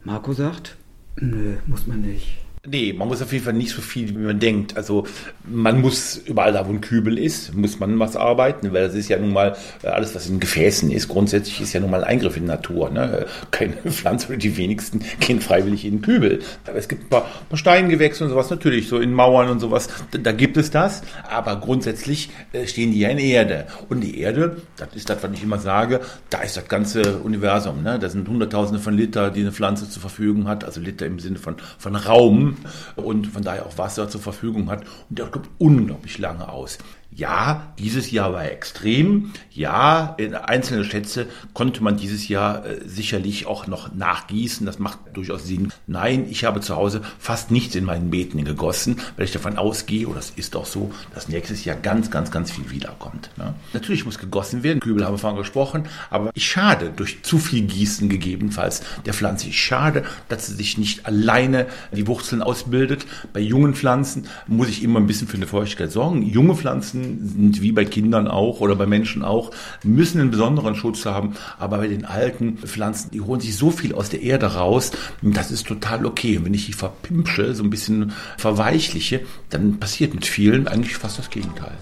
Marco 0.05 0.33
sagt, 0.33 0.77
nö, 1.21 1.57
muss 1.67 1.87
man 1.87 2.01
nicht. 2.01 2.46
Nee, 2.69 2.93
man 2.93 3.07
muss 3.07 3.23
auf 3.23 3.33
jeden 3.33 3.45
Fall 3.45 3.53
nicht 3.53 3.71
so 3.71 3.81
viel, 3.81 4.09
wie 4.09 4.19
man 4.19 4.41
denkt. 4.41 4.77
Also 4.77 5.07
man 5.45 5.81
muss 5.81 6.17
überall 6.17 6.53
da, 6.53 6.67
wo 6.67 6.73
ein 6.73 6.81
Kübel 6.81 7.17
ist, 7.17 7.55
muss 7.55 7.79
man 7.79 7.99
was 8.01 8.17
arbeiten, 8.17 8.73
weil 8.73 8.83
das 8.83 8.95
ist 8.95 9.09
ja 9.09 9.19
nun 9.19 9.33
mal 9.33 9.57
äh, 9.83 9.89
alles, 9.89 10.15
was 10.15 10.29
in 10.29 10.41
Gefäßen 10.41 10.91
ist. 10.91 11.07
Grundsätzlich 11.09 11.61
ist 11.61 11.73
ja 11.73 11.81
nun 11.81 11.91
mal 11.91 12.03
ein 12.03 12.17
Eingriff 12.17 12.37
in 12.37 12.43
die 12.43 12.49
Natur. 12.49 12.91
Ne? 12.91 13.27
Keine 13.53 13.75
Pflanze 13.75 14.29
oder 14.29 14.37
die 14.37 14.57
wenigsten 14.57 15.01
gehen 15.21 15.41
freiwillig 15.41 15.85
in 15.85 15.97
den 15.97 16.03
Kübel. 16.03 16.41
Aber 16.67 16.77
es 16.77 16.89
gibt 16.89 17.05
ein 17.05 17.09
paar, 17.09 17.27
paar 17.49 17.59
Steingewächse 17.59 18.25
und 18.25 18.31
sowas 18.31 18.51
natürlich, 18.51 18.89
so 18.89 18.99
in 18.99 19.13
Mauern 19.13 19.49
und 19.49 19.61
sowas. 19.61 19.89
Da, 20.11 20.19
da 20.19 20.33
gibt 20.33 20.57
es 20.57 20.71
das. 20.71 21.03
Aber 21.31 21.61
grundsätzlich 21.61 22.31
äh, 22.53 22.67
stehen 22.67 22.91
die 22.91 22.99
ja 22.99 23.11
in 23.11 23.19
Erde. 23.19 23.67
Und 23.89 24.01
die 24.01 24.19
Erde, 24.19 24.57
das 24.77 24.89
ist 24.95 25.09
das, 25.09 25.23
was 25.23 25.31
ich 25.33 25.43
immer 25.45 25.59
sage, 25.59 26.01
da 26.31 26.41
ist 26.41 26.57
das 26.57 26.67
ganze 26.67 27.19
Universum. 27.19 27.85
Ne? 27.85 27.99
Da 28.01 28.09
sind 28.09 28.29
Hunderttausende 28.29 28.81
von 28.81 28.95
Liter, 28.95 29.31
die 29.31 29.43
eine 29.43 29.53
Pflanze 29.53 29.89
zur 29.89 30.01
Verfügung 30.01 30.49
hat. 30.49 30.65
Also 30.65 30.81
Liter 30.81 31.07
im 31.07 31.21
Sinne 31.21 31.39
von, 31.39 31.57
von 31.79 31.95
Raum 31.95 32.56
und 32.97 33.27
von 33.27 33.43
daher 33.43 33.67
auch 33.67 33.79
Wasser 33.79 34.09
zur 34.09 34.21
Verfügung 34.21 34.71
hat. 34.71 34.85
Und 35.11 35.19
der 35.19 35.27
kommt 35.27 35.49
unglaublich 35.59 36.19
lange 36.19 36.49
aus. 36.49 36.79
Ja, 37.17 37.73
dieses 37.79 38.11
Jahr 38.11 38.35
war 38.35 38.45
extrem. 38.45 39.33
Ja, 39.51 40.15
in 40.19 40.35
einzelne 40.35 40.85
Schätze 40.85 41.27
konnte 41.55 41.83
man 41.83 41.97
dieses 41.97 42.29
Jahr 42.29 42.67
äh, 42.67 42.87
sicherlich 42.87 43.47
auch 43.47 43.67
noch 43.67 43.95
nachgießen. 43.95 44.67
Das 44.67 44.79
macht 44.79 44.99
durchaus 45.15 45.47
Sinn. 45.47 45.73
Nein, 45.87 46.27
ich 46.29 46.45
habe 46.45 46.61
zu 46.61 46.77
Hause 46.77 47.01
fast 47.19 47.51
nichts 47.51 47.75
in 47.75 47.85
meinen 47.85 48.11
Beeten 48.11 48.45
gegossen, 48.45 49.01
weil 49.17 49.25
ich 49.25 49.33
davon 49.33 49.57
ausgehe, 49.57 50.07
oder 50.07 50.19
es 50.19 50.29
ist 50.37 50.55
auch 50.57 50.67
so, 50.67 50.93
dass 51.15 51.29
nächstes 51.29 51.65
Jahr 51.65 51.77
ganz, 51.77 52.11
ganz, 52.11 52.31
ganz 52.31 52.51
viel 52.51 52.71
wiederkommt. 52.71 53.31
Ne? 53.39 53.55
Natürlich 53.73 54.05
muss 54.05 54.19
gegossen 54.19 54.63
werden. 54.63 54.81
Kübel 54.81 55.03
haben 55.03 55.15
wir 55.15 55.19
vorhin 55.19 55.39
gesprochen. 55.39 55.85
Aber 56.11 56.31
ich 56.35 56.47
schade 56.47 56.93
durch 56.95 57.23
zu 57.23 57.39
viel 57.39 57.63
Gießen 57.63 58.11
gegebenenfalls 58.11 58.83
der 59.07 59.15
Pflanze. 59.15 59.49
Ich 59.49 59.59
schade, 59.59 60.05
dass 60.29 60.49
sie 60.49 60.55
sich 60.55 60.77
nicht 60.77 61.07
alleine 61.07 61.67
die 61.93 62.07
Wurzeln 62.07 62.43
ausbildet. 62.43 63.07
Bei 63.33 63.41
jungen 63.41 63.75
Pflanzen 63.75 64.27
muss 64.47 64.69
ich 64.69 64.83
immer 64.83 65.01
ein 65.01 65.07
bisschen 65.07 65.29
für 65.29 65.39
eine 65.39 65.47
Feuchtigkeit 65.47 65.91
sorgen. 65.91 66.21
Junge 66.21 66.55
Pflanzen 66.55 67.06
sind 67.07 67.63
wie 67.63 67.73
bei 67.73 67.85
Kindern 67.85 68.29
auch 68.29 68.61
oder 68.61 68.77
bei 68.77 68.87
Menschen 68.87 69.25
auch, 69.25 69.51
müssen 69.83 70.21
einen 70.21 70.31
besonderen 70.31 70.75
Schutz 70.75 71.05
haben. 71.07 71.35
Aber 71.59 71.79
bei 71.79 71.89
den 71.89 72.05
alten 72.05 72.59
Pflanzen, 72.59 73.11
die 73.11 73.21
holen 73.21 73.41
sich 73.41 73.57
so 73.57 73.71
viel 73.71 73.95
aus 73.95 74.09
der 74.09 74.23
Erde 74.23 74.55
raus, 74.55 74.93
das 75.23 75.51
ist 75.51 75.67
total 75.67 76.07
okay. 76.07 76.39
Und 76.39 76.47
wenn 76.47 76.55
ich 76.55 76.67
die 76.67 76.73
verpimpsche, 76.73 77.55
so 77.55 77.63
ein 77.63 77.71
bisschen 77.71 78.13
verweichliche, 78.39 79.21
dann 79.51 79.79
passiert 79.79 80.15
mit 80.15 80.27
vielen 80.27 80.69
eigentlich 80.69 80.97
fast 80.97 81.19
das 81.19 81.31
Gegenteil. 81.31 81.77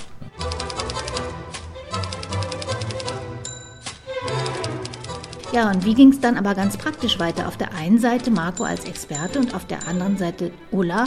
Ja, 5.55 5.71
und 5.71 5.85
wie 5.85 5.95
ging 5.95 6.09
es 6.09 6.19
dann 6.19 6.37
aber 6.37 6.57
ganz 6.57 6.77
praktisch 6.77 7.21
weiter? 7.21 7.47
Auf 7.47 7.57
der 7.57 7.73
einen 7.75 8.01
Seite 8.01 8.33
Marco 8.33 8.65
als 8.65 8.87
Experte 8.87 9.39
und 9.39 9.55
auf 9.55 9.65
der 9.69 9.87
anderen 9.87 10.17
Seite 10.17 10.51
Ulla, 10.73 11.05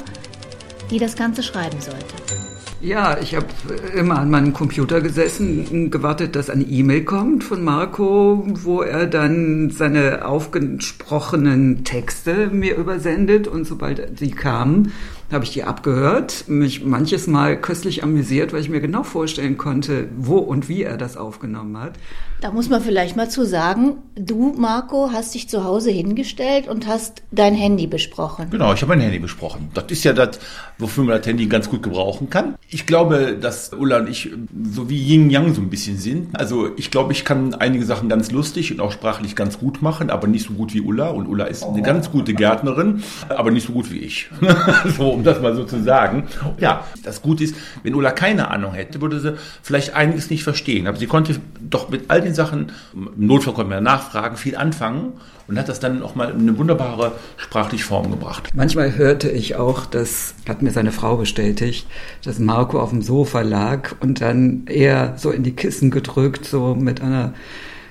die 0.90 1.00
das 1.00 1.18
Ganze 1.18 1.44
schreiben 1.44 1.82
sollte. 1.82 2.47
Ja, 2.80 3.18
ich 3.20 3.36
habe 3.36 3.48
immer 3.96 4.20
an 4.20 4.30
meinem 4.30 4.54
Computer 4.54 5.02
gesessen 5.02 5.66
und 5.72 5.90
gewartet, 5.90 6.36
dass 6.36 6.52
eine 6.52 6.64
E-Mail 6.64 7.06
kommt 7.06 7.44
von 7.44 7.64
Marco, 7.64 8.44
wo 8.46 8.84
er 8.84 9.08
dann 9.08 9.72
seine 9.72 10.24
aufgesprochenen 10.26 11.84
Texte 11.84 12.52
mir 12.52 12.76
übersendet. 12.76 13.48
Und 13.48 13.66
sobald 13.66 14.20
die 14.20 14.30
kamen, 14.30 14.94
habe 15.32 15.44
ich 15.44 15.52
die 15.52 15.64
abgehört, 15.64 16.46
mich 16.48 16.84
manches 16.84 17.28
Mal 17.28 17.60
köstlich 17.60 18.04
amüsiert, 18.04 18.54
weil 18.54 18.62
ich 18.62 18.70
mir 18.70 18.80
genau 18.80 19.04
vorstellen 19.04 19.58
konnte, 19.58 20.08
wo 20.18 20.38
und 20.38 20.70
wie 20.70 20.84
er 20.84 20.98
das 20.98 21.18
aufgenommen 21.18 21.78
hat. 21.78 21.94
Da 22.40 22.52
muss 22.52 22.70
man 22.70 22.82
vielleicht 22.82 23.16
mal 23.16 23.30
zu 23.30 23.46
sagen, 23.48 23.96
du, 24.16 24.54
Marco, 24.56 25.10
hast 25.12 25.34
dich 25.34 25.50
zu 25.50 25.64
Hause 25.64 25.90
hingestellt 25.90 26.68
und 26.68 26.86
hast 26.86 27.24
dein 27.32 27.56
Handy 27.56 27.88
besprochen. 27.88 28.52
Genau, 28.52 28.74
ich 28.74 28.82
habe 28.82 28.90
mein 28.90 29.00
Handy 29.00 29.18
besprochen. 29.18 29.70
Das 29.74 29.86
ist 29.90 30.04
ja 30.04 30.14
das, 30.14 30.40
wofür 30.78 31.04
man 31.04 31.18
das 31.18 31.26
Handy 31.26 31.48
ganz 31.48 31.68
gut 31.68 31.82
gebrauchen 31.82 32.30
kann. 32.30 32.54
Ich 32.70 32.86
glaube, 32.86 33.36
dass 33.42 33.74
Ulla 33.74 33.98
und 33.98 34.10
ich 34.10 34.32
so 34.72 34.88
wie 34.88 35.02
Yin 35.02 35.32
Yang 35.32 35.56
so 35.56 35.62
ein 35.62 35.70
bisschen 35.72 35.98
sind. 35.98 36.40
Also 36.40 36.70
ich 36.78 36.92
glaube, 36.92 37.12
ich 37.12 37.26
kann 37.26 37.56
einige 37.56 37.86
Sachen 37.86 38.08
ganz 38.08 38.32
lustig 38.32 38.72
und 38.72 38.82
auch 38.82 38.92
sprachlich 38.92 39.36
ganz 39.36 39.58
gut 39.58 39.82
machen, 39.82 40.12
aber 40.12 40.28
nicht 40.28 40.48
so 40.48 40.54
gut 40.54 40.76
wie 40.76 40.82
Ulla. 40.82 41.10
Und 41.10 41.28
Ulla 41.28 41.46
ist 41.46 41.64
eine 41.64 41.82
ganz 41.82 42.12
gute 42.12 42.36
Gärtnerin, 42.36 43.02
aber 43.30 43.50
nicht 43.50 43.66
so 43.66 43.74
gut 43.74 43.92
wie 43.92 44.00
ich. 44.00 44.30
so, 44.96 45.17
um 45.18 45.24
das 45.24 45.42
mal 45.42 45.56
so 45.56 45.64
zu 45.64 45.82
sagen. 45.82 46.28
Ja, 46.60 46.86
das 47.04 47.22
Gute 47.22 47.44
ist, 47.44 47.56
wenn 47.84 47.96
Ulla 47.96 48.12
keine 48.12 48.50
Ahnung 48.52 48.74
hätte, 48.74 49.02
würde 49.02 49.20
sie 49.20 49.36
vielleicht 49.64 49.96
einiges 49.96 50.30
nicht 50.30 50.44
verstehen. 50.44 50.88
Aber 50.88 50.98
sie 50.98 51.08
konnte 51.08 51.40
doch 51.60 51.90
mit 51.90 52.10
all 52.10 52.22
den 52.22 52.36
Sachen, 52.36 52.72
im 52.94 53.26
Notfall 53.26 53.54
konnte 53.54 53.72
man 53.72 53.84
nachfragen, 53.84 54.38
viel 54.38 54.56
anfangen 54.56 55.14
und 55.48 55.58
hat 55.58 55.70
das 55.70 55.80
dann 55.80 56.04
auch 56.04 56.14
mal 56.14 56.30
in 56.30 56.42
eine 56.42 56.58
wunderbare 56.58 57.14
sprachliche 57.38 57.84
Form 57.84 58.12
gebracht. 58.12 58.50
Manchmal 58.54 58.96
hörte 58.96 59.30
ich 59.30 59.56
auch, 59.56 59.86
das 59.86 60.36
hat 60.48 60.62
mir 60.62 60.72
seine 60.72 60.92
Frau 60.92 61.18
bestätigt, 61.18 61.88
dass 62.24 62.38
Marco 62.38 62.80
auf 62.80 62.92
dem 62.92 63.02
Sofa 63.02 63.42
lag 63.42 63.96
und 64.00 64.22
dann 64.22 64.68
eher 64.68 65.16
so 65.18 65.32
in 65.32 65.44
die 65.44 65.56
Kissen 65.56 65.90
gedrückt, 65.90 66.46
so 66.46 66.76
mit 66.76 67.02
einer 67.02 67.34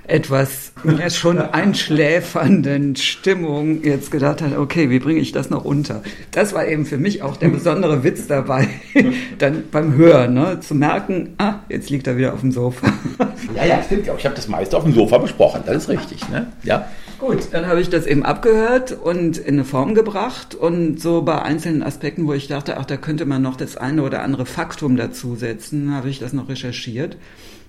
etwas 0.08 0.72
schon 1.08 1.38
einschläfernden 1.38 2.96
Stimmung 2.96 3.82
jetzt 3.82 4.10
gedacht 4.10 4.40
hat, 4.40 4.56
okay, 4.56 4.90
wie 4.90 4.98
bringe 4.98 5.20
ich 5.20 5.32
das 5.32 5.50
noch 5.50 5.64
unter? 5.64 6.02
Das 6.30 6.52
war 6.54 6.66
eben 6.66 6.86
für 6.86 6.98
mich 6.98 7.22
auch 7.22 7.36
der 7.36 7.48
besondere 7.48 8.04
Witz 8.04 8.26
dabei, 8.26 8.68
dann 9.38 9.64
beim 9.70 9.94
Hören, 9.94 10.34
ne, 10.34 10.60
zu 10.60 10.74
merken, 10.74 11.34
ah, 11.38 11.56
jetzt 11.68 11.90
liegt 11.90 12.06
er 12.06 12.16
wieder 12.16 12.34
auf 12.34 12.40
dem 12.40 12.52
Sofa. 12.52 12.92
Ja, 13.54 13.64
ja, 13.64 13.82
stimmt 13.82 14.06
ja. 14.06 14.14
Ich 14.18 14.24
habe 14.24 14.34
das 14.34 14.48
meiste 14.48 14.76
auf 14.76 14.82
dem 14.82 14.92
Sofa 14.92 15.18
besprochen, 15.18 15.62
das 15.64 15.76
ist 15.76 15.88
richtig. 15.88 16.28
Ne? 16.28 16.48
Ja. 16.64 16.88
Gut, 17.18 17.48
dann 17.52 17.66
habe 17.66 17.80
ich 17.80 17.88
das 17.88 18.04
eben 18.04 18.24
abgehört 18.24 18.92
und 18.92 19.38
in 19.38 19.54
eine 19.54 19.64
Form 19.64 19.94
gebracht 19.94 20.54
und 20.54 21.00
so 21.00 21.22
bei 21.22 21.40
einzelnen 21.40 21.82
Aspekten, 21.82 22.26
wo 22.26 22.32
ich 22.32 22.48
dachte, 22.48 22.76
ach, 22.76 22.84
da 22.84 22.96
könnte 22.96 23.24
man 23.24 23.40
noch 23.40 23.56
das 23.56 23.76
eine 23.76 24.02
oder 24.02 24.22
andere 24.22 24.46
Faktum 24.46 24.96
dazusetzen, 24.96 25.94
habe 25.94 26.10
ich 26.10 26.18
das 26.18 26.32
noch 26.32 26.48
recherchiert 26.48 27.16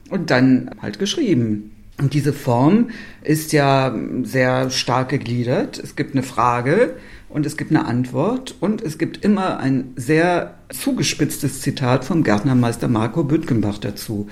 und 0.09 0.31
dann 0.31 0.71
halt 0.81 0.99
geschrieben. 0.99 1.76
Und 1.99 2.13
diese 2.13 2.31
Form 2.31 2.91
ist 3.23 3.53
ja 3.53 3.95
sehr 4.23 4.69
stark 4.69 5.09
gegliedert. 5.09 5.79
Es 5.79 5.95
gibt 5.95 6.13
eine 6.13 6.21
Frage 6.21 6.95
und 7.29 7.45
es 7.45 7.57
gibt 7.57 7.71
eine 7.71 7.85
Antwort 7.85 8.55
und 8.59 8.83
es 8.83 8.97
gibt 8.97 9.23
immer 9.25 9.59
ein 9.59 9.93
sehr 9.95 10.53
zugespitztes 10.69 11.61
Zitat 11.61 12.05
vom 12.05 12.23
Gärtnermeister 12.23 12.87
Marco 12.87 13.23
Büttgenbach 13.23 13.79
dazu, 13.79 14.27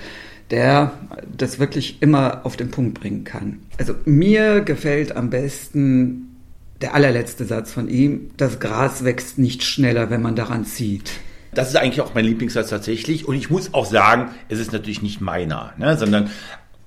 der 0.51 0.93
das 1.35 1.57
wirklich 1.57 2.01
immer 2.01 2.45
auf 2.45 2.55
den 2.55 2.69
Punkt 2.69 2.99
bringen 2.99 3.23
kann. 3.23 3.59
Also 3.79 3.95
mir 4.05 4.61
gefällt 4.61 5.15
am 5.15 5.31
besten 5.31 6.35
der 6.81 6.93
allerletzte 6.93 7.45
Satz 7.45 7.71
von 7.71 7.89
ihm, 7.89 8.31
das 8.37 8.59
Gras 8.59 9.03
wächst 9.03 9.39
nicht 9.39 9.63
schneller, 9.63 10.09
wenn 10.11 10.21
man 10.21 10.35
daran 10.35 10.65
zieht. 10.65 11.11
Das 11.53 11.69
ist 11.69 11.77
eigentlich 11.77 12.01
auch 12.01 12.13
mein 12.13 12.25
Lieblingssatz 12.25 12.69
tatsächlich. 12.69 13.27
Und 13.27 13.35
ich 13.35 13.49
muss 13.49 13.73
auch 13.73 13.85
sagen, 13.85 14.31
es 14.49 14.59
ist 14.59 14.73
natürlich 14.73 15.01
nicht 15.01 15.21
meiner, 15.21 15.73
ne, 15.77 15.97
sondern 15.97 16.29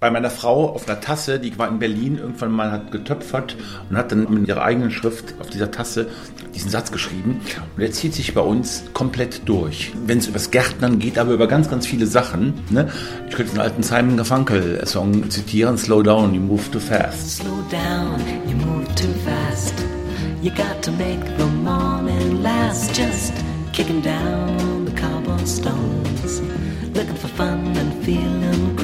bei 0.00 0.10
meiner 0.10 0.30
Frau 0.30 0.72
auf 0.72 0.88
einer 0.88 1.00
Tasse, 1.00 1.40
die 1.40 1.58
war 1.58 1.68
in 1.68 1.80
Berlin, 1.80 2.18
irgendwann 2.18 2.52
mal 2.52 2.70
hat 2.70 2.92
getöpfert 2.92 3.56
und 3.90 3.96
hat 3.96 4.12
dann 4.12 4.32
mit 4.32 4.46
ihrer 4.46 4.62
eigenen 4.62 4.92
Schrift 4.92 5.34
auf 5.40 5.50
dieser 5.50 5.72
Tasse 5.72 6.08
diesen 6.54 6.70
Satz 6.70 6.92
geschrieben. 6.92 7.40
Und 7.74 7.80
der 7.80 7.90
zieht 7.90 8.14
sich 8.14 8.32
bei 8.32 8.40
uns 8.40 8.84
komplett 8.94 9.48
durch. 9.48 9.92
Wenn 10.06 10.18
es 10.18 10.26
über 10.26 10.34
das 10.34 10.52
Gärtnern 10.52 11.00
geht, 11.00 11.18
aber 11.18 11.32
über 11.32 11.48
ganz, 11.48 11.68
ganz 11.68 11.86
viele 11.86 12.06
Sachen. 12.06 12.54
Ne? 12.70 12.88
Ich 13.28 13.34
könnte 13.34 13.52
einen 13.52 13.60
alten 13.60 13.82
Simon 13.82 14.16
Garfunkel-Song 14.16 15.30
zitieren, 15.30 15.76
Slow 15.76 16.02
down, 16.02 16.32
you 16.32 16.40
move 16.40 16.70
too 16.70 16.78
fast. 16.78 17.38
Slow 17.38 17.62
down, 17.70 18.20
you 18.48 18.56
move 18.56 18.86
too 18.94 19.12
fast. 19.24 19.74
You 20.42 20.52
got 20.52 20.80
to 20.82 20.92
make 20.92 21.24
the 21.36 21.46
morning 21.64 22.40
last. 22.40 22.96
Just 22.96 23.32
kicking 23.72 24.00
down 24.00 24.84
the 24.84 24.92
cobblestones. 24.92 26.40
Looking 26.94 27.16
for 27.16 27.28
fun 27.28 27.76
and 27.76 28.04
feeling. 28.04 28.77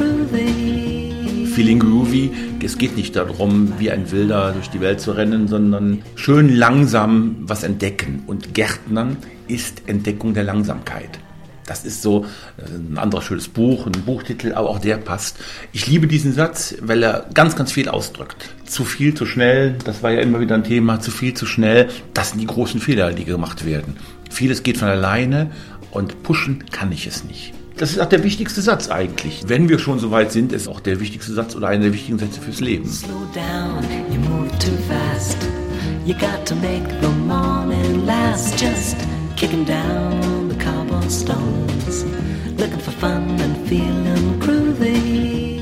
Feeling 1.54 1.78
Groovy. 1.78 2.32
Es 2.64 2.78
geht 2.78 2.96
nicht 2.96 3.14
darum, 3.14 3.74
wie 3.78 3.88
ein 3.88 4.10
Wilder 4.10 4.50
durch 4.50 4.70
die 4.70 4.80
Welt 4.80 5.00
zu 5.00 5.12
rennen, 5.12 5.46
sondern 5.46 6.02
schön 6.16 6.48
langsam 6.48 7.36
was 7.42 7.62
entdecken. 7.62 8.24
Und 8.26 8.54
Gärtnern 8.54 9.18
ist 9.46 9.82
Entdeckung 9.86 10.34
der 10.34 10.42
Langsamkeit. 10.42 11.20
Das 11.64 11.84
ist 11.84 12.02
so 12.02 12.26
ein 12.58 12.98
anderes 12.98 13.24
schönes 13.24 13.46
Buch, 13.46 13.86
ein 13.86 13.92
Buchtitel, 13.92 14.52
aber 14.52 14.68
auch 14.68 14.80
der 14.80 14.96
passt. 14.96 15.38
Ich 15.72 15.86
liebe 15.86 16.08
diesen 16.08 16.32
Satz, 16.32 16.74
weil 16.80 17.04
er 17.04 17.26
ganz, 17.32 17.54
ganz 17.54 17.70
viel 17.70 17.88
ausdrückt. 17.88 18.50
Zu 18.66 18.84
viel, 18.84 19.14
zu 19.14 19.24
schnell, 19.24 19.76
das 19.84 20.02
war 20.02 20.10
ja 20.10 20.22
immer 20.22 20.40
wieder 20.40 20.56
ein 20.56 20.64
Thema, 20.64 20.98
zu 20.98 21.12
viel, 21.12 21.34
zu 21.34 21.46
schnell, 21.46 21.88
das 22.14 22.30
sind 22.30 22.40
die 22.40 22.48
großen 22.48 22.80
Fehler, 22.80 23.12
die 23.12 23.24
gemacht 23.24 23.64
werden. 23.64 23.96
Vieles 24.28 24.64
geht 24.64 24.78
von 24.78 24.88
alleine 24.88 25.52
und 25.92 26.24
pushen 26.24 26.64
kann 26.72 26.90
ich 26.90 27.06
es 27.06 27.22
nicht. 27.22 27.54
Das 27.76 27.90
ist 27.90 27.98
auch 27.98 28.08
der 28.08 28.22
wichtigste 28.22 28.62
Satz 28.62 28.88
eigentlich. 28.88 29.42
Wenn 29.48 29.68
wir 29.68 29.80
schon 29.80 29.98
so 29.98 30.12
weit 30.12 30.30
sind, 30.30 30.52
ist 30.52 30.68
auch 30.68 30.78
der 30.78 31.00
wichtigste 31.00 31.32
Satz 31.32 31.56
oder 31.56 31.68
einer 31.68 31.84
der 31.84 31.92
wichtigen 31.92 32.18
Sätze 32.18 32.40
fürs 32.40 32.60
Leben. 32.60 32.88
Slow 32.88 33.26
down, 33.34 33.82
you 34.12 34.20
move 34.30 34.48
too 34.58 34.76
fast. 34.88 35.36
You 36.06 36.14
got 36.14 36.46
to 36.46 36.54
make 36.54 36.88
the 37.00 37.08
morning 37.26 38.06
last. 38.06 38.60
Just 38.60 38.96
kicking 39.36 39.64
down 39.64 40.48
the 40.48 40.56
cobblestones. 40.56 42.04
Looking 42.58 42.78
for 42.78 42.92
fun 42.92 43.40
and 43.40 43.56
feeling 43.66 44.38
groovy. 44.38 45.60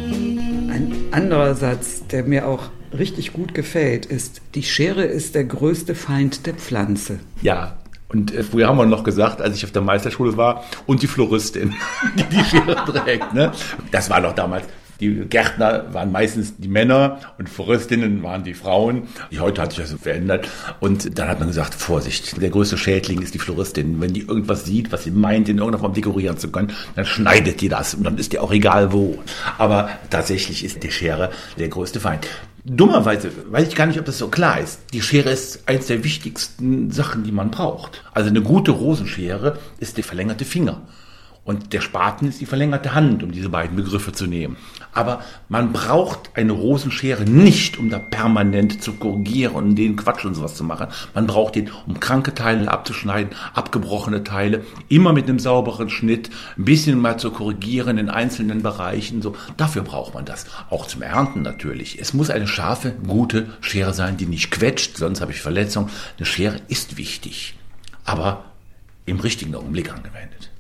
Ein 0.70 0.92
anderer 1.12 1.54
Satz, 1.54 2.06
der 2.10 2.24
mir 2.24 2.46
auch 2.46 2.68
richtig 2.92 3.32
gut 3.32 3.54
gefällt, 3.54 4.04
ist, 4.04 4.42
die 4.54 4.62
Schere 4.62 5.04
ist 5.04 5.34
der 5.34 5.44
größte 5.44 5.94
Feind 5.94 6.44
der 6.46 6.54
Pflanze. 6.54 7.20
Ja, 7.40 7.78
und 8.12 8.34
äh, 8.34 8.42
früher 8.42 8.68
haben 8.68 8.78
wir 8.78 8.86
noch 8.86 9.04
gesagt, 9.04 9.40
als 9.40 9.56
ich 9.56 9.64
auf 9.64 9.72
der 9.72 9.82
Meisterschule 9.82 10.36
war, 10.36 10.64
und 10.86 11.02
die 11.02 11.06
Floristin, 11.06 11.74
die 12.16 12.24
die 12.24 12.44
Schere 12.44 12.76
trägt. 12.84 13.34
Ne? 13.34 13.52
Das 13.90 14.10
war 14.10 14.20
doch 14.20 14.34
damals. 14.34 14.64
Die 15.00 15.24
Gärtner 15.28 15.92
waren 15.92 16.12
meistens 16.12 16.58
die 16.58 16.68
Männer 16.68 17.18
und 17.36 17.48
Floristinnen 17.48 18.22
waren 18.22 18.44
die 18.44 18.54
Frauen. 18.54 19.08
Heute 19.36 19.60
hat 19.60 19.72
sich 19.72 19.80
das 19.80 19.92
verändert. 20.00 20.48
Und 20.78 21.18
dann 21.18 21.26
hat 21.26 21.40
man 21.40 21.48
gesagt, 21.48 21.74
Vorsicht, 21.74 22.40
der 22.40 22.50
größte 22.50 22.78
Schädling 22.78 23.20
ist 23.20 23.34
die 23.34 23.40
Floristin. 23.40 24.00
Wenn 24.00 24.12
die 24.12 24.20
irgendwas 24.20 24.64
sieht, 24.64 24.92
was 24.92 25.02
sie 25.02 25.10
meint, 25.10 25.48
in 25.48 25.58
irgendeiner 25.58 25.80
Form 25.80 25.92
dekorieren 25.92 26.38
zu 26.38 26.52
können, 26.52 26.72
dann 26.94 27.04
schneidet 27.04 27.60
die 27.60 27.68
das 27.68 27.94
und 27.94 28.04
dann 28.04 28.16
ist 28.16 28.32
dir 28.32 28.44
auch 28.44 28.52
egal 28.52 28.92
wo. 28.92 29.18
Aber 29.58 29.90
tatsächlich 30.08 30.64
ist 30.64 30.84
die 30.84 30.92
Schere 30.92 31.30
der 31.58 31.66
größte 31.66 31.98
Feind. 31.98 32.28
Dummerweise 32.64 33.32
weiß 33.50 33.68
ich 33.68 33.74
gar 33.74 33.86
nicht, 33.86 33.98
ob 33.98 34.04
das 34.04 34.18
so 34.18 34.28
klar 34.28 34.60
ist. 34.60 34.80
Die 34.92 35.02
Schere 35.02 35.30
ist 35.30 35.68
eins 35.68 35.88
der 35.88 36.04
wichtigsten 36.04 36.92
Sachen, 36.92 37.24
die 37.24 37.32
man 37.32 37.50
braucht. 37.50 38.04
Also 38.12 38.30
eine 38.30 38.40
gute 38.40 38.70
Rosenschere 38.70 39.58
ist 39.80 39.96
der 39.96 40.04
verlängerte 40.04 40.44
Finger. 40.44 40.80
Und 41.44 41.72
der 41.72 41.80
Spaten 41.80 42.28
ist 42.28 42.40
die 42.40 42.46
verlängerte 42.46 42.94
Hand, 42.94 43.24
um 43.24 43.32
diese 43.32 43.48
beiden 43.48 43.74
Begriffe 43.74 44.12
zu 44.12 44.28
nehmen. 44.28 44.56
Aber 44.92 45.22
man 45.48 45.72
braucht 45.72 46.30
eine 46.34 46.52
Rosenschere 46.52 47.24
nicht, 47.24 47.78
um 47.78 47.90
da 47.90 47.98
permanent 47.98 48.80
zu 48.80 48.92
korrigieren 48.92 49.56
und 49.56 49.74
den 49.74 49.96
Quatsch 49.96 50.24
und 50.24 50.36
sowas 50.36 50.54
zu 50.54 50.62
machen. 50.62 50.86
Man 51.14 51.26
braucht 51.26 51.56
den, 51.56 51.68
um 51.88 51.98
kranke 51.98 52.32
Teile 52.32 52.70
abzuschneiden, 52.70 53.34
abgebrochene 53.54 54.22
Teile, 54.22 54.64
immer 54.88 55.12
mit 55.12 55.28
einem 55.28 55.40
sauberen 55.40 55.90
Schnitt, 55.90 56.30
ein 56.56 56.64
bisschen 56.64 57.00
mal 57.00 57.18
zu 57.18 57.32
korrigieren 57.32 57.98
in 57.98 58.08
einzelnen 58.08 58.62
Bereichen. 58.62 59.20
So, 59.20 59.34
dafür 59.56 59.82
braucht 59.82 60.14
man 60.14 60.24
das. 60.24 60.46
Auch 60.70 60.86
zum 60.86 61.02
Ernten 61.02 61.42
natürlich. 61.42 61.98
Es 62.00 62.14
muss 62.14 62.30
eine 62.30 62.46
scharfe, 62.46 62.94
gute 63.04 63.48
Schere 63.60 63.94
sein, 63.94 64.16
die 64.16 64.26
nicht 64.26 64.52
quetscht, 64.52 64.96
sonst 64.96 65.20
habe 65.20 65.32
ich 65.32 65.40
Verletzung. 65.40 65.88
Eine 66.18 66.26
Schere 66.26 66.60
ist 66.68 66.98
wichtig, 66.98 67.56
aber 68.04 68.44
im 69.06 69.18
richtigen 69.18 69.56
Augenblick 69.56 69.92
angewendet. 69.92 70.51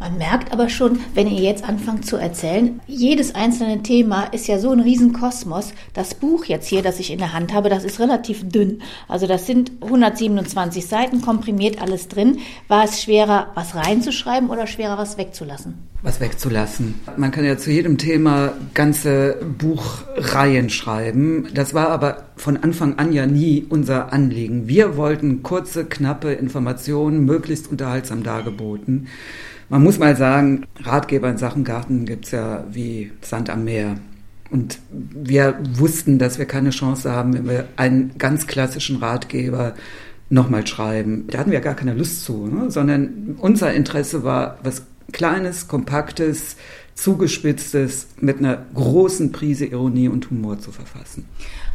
Man 0.00 0.16
merkt 0.16 0.50
aber 0.50 0.70
schon, 0.70 1.00
wenn 1.12 1.28
ihr 1.28 1.42
jetzt 1.42 1.62
anfangt 1.62 2.06
zu 2.06 2.16
erzählen, 2.16 2.80
jedes 2.86 3.34
einzelne 3.34 3.82
Thema 3.82 4.24
ist 4.24 4.48
ja 4.48 4.58
so 4.58 4.70
ein 4.70 4.80
Riesenkosmos. 4.80 5.74
Das 5.92 6.14
Buch 6.14 6.46
jetzt 6.46 6.66
hier, 6.66 6.82
das 6.82 6.98
ich 6.98 7.10
in 7.10 7.18
der 7.18 7.34
Hand 7.34 7.52
habe, 7.52 7.68
das 7.68 7.84
ist 7.84 8.00
relativ 8.00 8.48
dünn. 8.48 8.80
Also 9.08 9.26
das 9.26 9.46
sind 9.46 9.72
127 9.82 10.86
Seiten, 10.86 11.20
komprimiert 11.20 11.82
alles 11.82 12.08
drin. 12.08 12.38
War 12.66 12.84
es 12.84 13.02
schwerer, 13.02 13.48
was 13.54 13.74
reinzuschreiben 13.74 14.48
oder 14.48 14.66
schwerer, 14.66 14.96
was 14.96 15.18
wegzulassen? 15.18 15.90
was 16.02 16.20
wegzulassen. 16.20 16.94
Man 17.16 17.30
kann 17.30 17.44
ja 17.44 17.58
zu 17.58 17.70
jedem 17.70 17.98
Thema 17.98 18.54
ganze 18.72 19.36
Buchreihen 19.58 20.70
schreiben. 20.70 21.48
Das 21.52 21.74
war 21.74 21.88
aber 21.88 22.24
von 22.36 22.56
Anfang 22.56 22.98
an 22.98 23.12
ja 23.12 23.26
nie 23.26 23.66
unser 23.68 24.12
Anliegen. 24.12 24.66
Wir 24.66 24.96
wollten 24.96 25.42
kurze, 25.42 25.84
knappe 25.84 26.32
Informationen, 26.32 27.26
möglichst 27.26 27.70
unterhaltsam 27.70 28.22
dargeboten. 28.22 29.08
Man 29.70 29.84
muss 29.84 30.00
mal 30.00 30.16
sagen, 30.16 30.66
Ratgeber 30.80 31.30
in 31.30 31.38
Sachen 31.38 31.62
Garten 31.62 32.04
gibt's 32.04 32.32
ja 32.32 32.64
wie 32.72 33.12
Sand 33.22 33.48
am 33.50 33.64
Meer. 33.64 33.96
Und 34.50 34.80
wir 34.90 35.60
wussten, 35.74 36.18
dass 36.18 36.38
wir 36.40 36.46
keine 36.46 36.70
Chance 36.70 37.12
haben, 37.12 37.34
wenn 37.34 37.48
wir 37.48 37.68
einen 37.76 38.18
ganz 38.18 38.48
klassischen 38.48 38.96
Ratgeber 38.96 39.74
nochmal 40.28 40.66
schreiben. 40.66 41.26
Da 41.28 41.38
hatten 41.38 41.52
wir 41.52 41.60
gar 41.60 41.74
keine 41.74 41.94
Lust 41.94 42.24
zu, 42.24 42.48
ne? 42.48 42.68
sondern 42.70 43.36
unser 43.38 43.72
Interesse 43.72 44.24
war, 44.24 44.58
was 44.64 44.82
Kleines, 45.12 45.66
kompaktes, 45.66 46.56
zugespitztes, 47.00 48.08
mit 48.20 48.38
einer 48.38 48.66
großen 48.74 49.32
Prise 49.32 49.66
Ironie 49.66 50.08
und 50.08 50.30
Humor 50.30 50.58
zu 50.58 50.70
verfassen. 50.70 51.26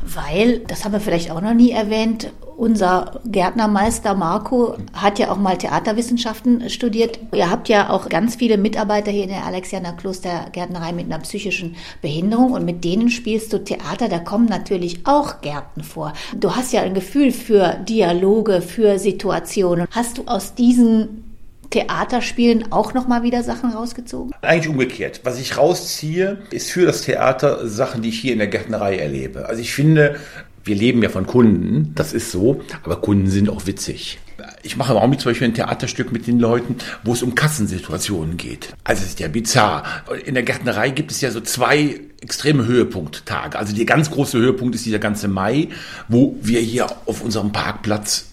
Weil, 0.02 0.60
das 0.60 0.86
haben 0.86 0.92
wir 0.92 1.00
vielleicht 1.00 1.32
auch 1.32 1.42
noch 1.42 1.54
nie 1.54 1.72
erwähnt, 1.72 2.32
unser 2.58 3.20
Gärtnermeister 3.26 4.14
Marco 4.14 4.78
hat 4.94 5.20
ja 5.20 5.32
auch 5.32 5.38
mal 5.38 5.58
Theaterwissenschaften 5.58 6.70
studiert. 6.70 7.20
Ihr 7.34 7.50
habt 7.50 7.68
ja 7.68 7.90
auch 7.90 8.08
ganz 8.08 8.36
viele 8.36 8.58
Mitarbeiter 8.58 9.12
hier 9.12 9.24
in 9.24 9.30
der 9.30 9.46
Alexianer 9.46 9.94
Klostergärtnerei 9.94 10.94
mit 10.94 11.06
einer 11.06 11.20
psychischen 11.20 11.76
Behinderung 12.02 12.54
und 12.54 12.64
mit 12.64 12.84
denen 12.84 13.10
spielst 13.10 13.52
du 13.52 13.64
Theater. 13.64 14.08
Da 14.08 14.20
kommen 14.20 14.46
natürlich 14.46 15.06
auch 15.06 15.42
Gärten 15.42 15.84
vor. 15.84 16.14
Du 16.40 16.56
hast 16.56 16.72
ja 16.72 16.82
ein 16.82 16.94
Gefühl 16.94 17.32
für 17.32 17.74
Dialoge, 17.90 18.62
für 18.62 19.00
Situationen. 19.00 19.88
Hast 19.92 20.20
du 20.20 20.24
aus 20.26 20.56
diesen 20.56 21.25
Theaterspielen 21.70 22.72
auch 22.72 22.94
nochmal 22.94 23.24
wieder 23.24 23.44
Sachen 23.44 23.72
rausgezogen? 23.72 24.34
Eigentlich 24.42 24.70
umgekehrt. 24.70 25.22
Was 25.24 25.40
ich 25.40 25.58
rausziehe, 25.58 26.40
ist 26.52 26.72
für 26.72 26.86
das 26.86 27.02
Theater 27.02 27.68
Sachen, 27.68 28.02
die 28.02 28.10
ich 28.10 28.20
hier 28.20 28.34
in 28.34 28.40
der 28.40 28.48
Gärtnerei 28.48 28.98
erlebe. 28.98 29.48
Also 29.48 29.62
ich 29.62 29.74
finde, 29.74 30.16
wir 30.64 30.76
leben 30.76 31.04
ja 31.04 31.10
von 31.10 31.28
Kunden, 31.28 31.94
das 31.96 32.14
ist 32.14 32.32
so, 32.32 32.62
aber 32.84 32.98
Kunden 32.98 33.28
sind 33.28 33.50
auch 33.50 33.68
witzig. 33.68 34.20
Ich 34.64 34.78
mache 34.78 34.96
auch 34.96 35.08
mit 35.08 35.22
zum 35.22 35.32
Beispiel 35.32 35.48
ein 35.48 35.54
Theaterstück 35.54 36.12
mit 36.12 36.28
den 36.28 36.40
Leuten, 36.40 36.78
wo 37.04 37.14
es 37.14 37.24
um 37.24 37.36
Kassensituationen 37.36 38.36
geht. 38.36 38.74
Also 38.84 39.04
es 39.04 39.10
ist 39.10 39.20
ja 39.20 39.28
bizarr. 39.28 39.84
In 40.26 40.34
der 40.34 40.44
Gärtnerei 40.44 40.90
gibt 40.90 41.12
es 41.12 41.22
ja 41.22 41.32
so 41.32 41.40
zwei 41.40 42.02
extreme 42.22 42.66
Höhepunkttage. 42.66 43.58
Also 43.58 43.76
der 43.76 43.86
ganz 43.86 44.10
große 44.10 44.38
Höhepunkt 44.38 44.76
ist 44.76 44.86
dieser 44.86 45.00
ganze 45.00 45.28
Mai, 45.28 45.70
wo 46.08 46.36
wir 46.42 46.60
hier 46.60 46.88
auf 47.06 47.22
unserem 47.22 47.52
Parkplatz 47.52 48.26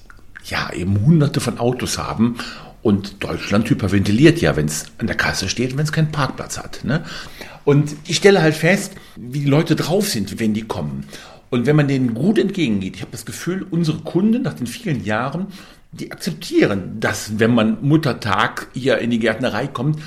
ja 0.44 0.72
eben 0.72 1.04
hunderte 1.04 1.40
von 1.40 1.58
Autos 1.58 1.98
haben 1.98 2.36
und 2.82 3.22
Deutschland 3.22 3.68
hyperventiliert 3.70 4.40
ja, 4.40 4.56
wenn 4.56 4.66
es 4.66 4.86
an 4.98 5.06
der 5.06 5.16
Kasse 5.16 5.48
steht, 5.48 5.76
wenn 5.76 5.84
es 5.84 5.92
keinen 5.92 6.12
Parkplatz 6.12 6.58
hat. 6.58 6.84
Ne? 6.84 7.04
Und 7.64 7.94
ich 8.06 8.16
stelle 8.16 8.42
halt 8.42 8.54
fest, 8.54 8.94
wie 9.16 9.40
die 9.40 9.46
Leute 9.46 9.76
drauf 9.76 10.08
sind, 10.08 10.40
wenn 10.40 10.52
die 10.54 10.62
kommen. 10.62 11.04
Und 11.50 11.66
wenn 11.66 11.76
man 11.76 11.86
denen 11.86 12.14
gut 12.14 12.38
entgegengeht, 12.38 12.96
ich 12.96 13.02
habe 13.02 13.12
das 13.12 13.26
Gefühl, 13.26 13.66
unsere 13.70 13.98
Kunden 13.98 14.42
nach 14.42 14.54
den 14.54 14.66
vielen 14.66 15.04
Jahren, 15.04 15.48
die 15.92 16.10
akzeptieren, 16.10 16.98
dass 16.98 17.38
wenn 17.38 17.54
man 17.54 17.76
Muttertag 17.82 18.68
hier 18.72 18.98
in 18.98 19.10
die 19.10 19.18
Gärtnerei 19.18 19.66
kommt, 19.66 20.00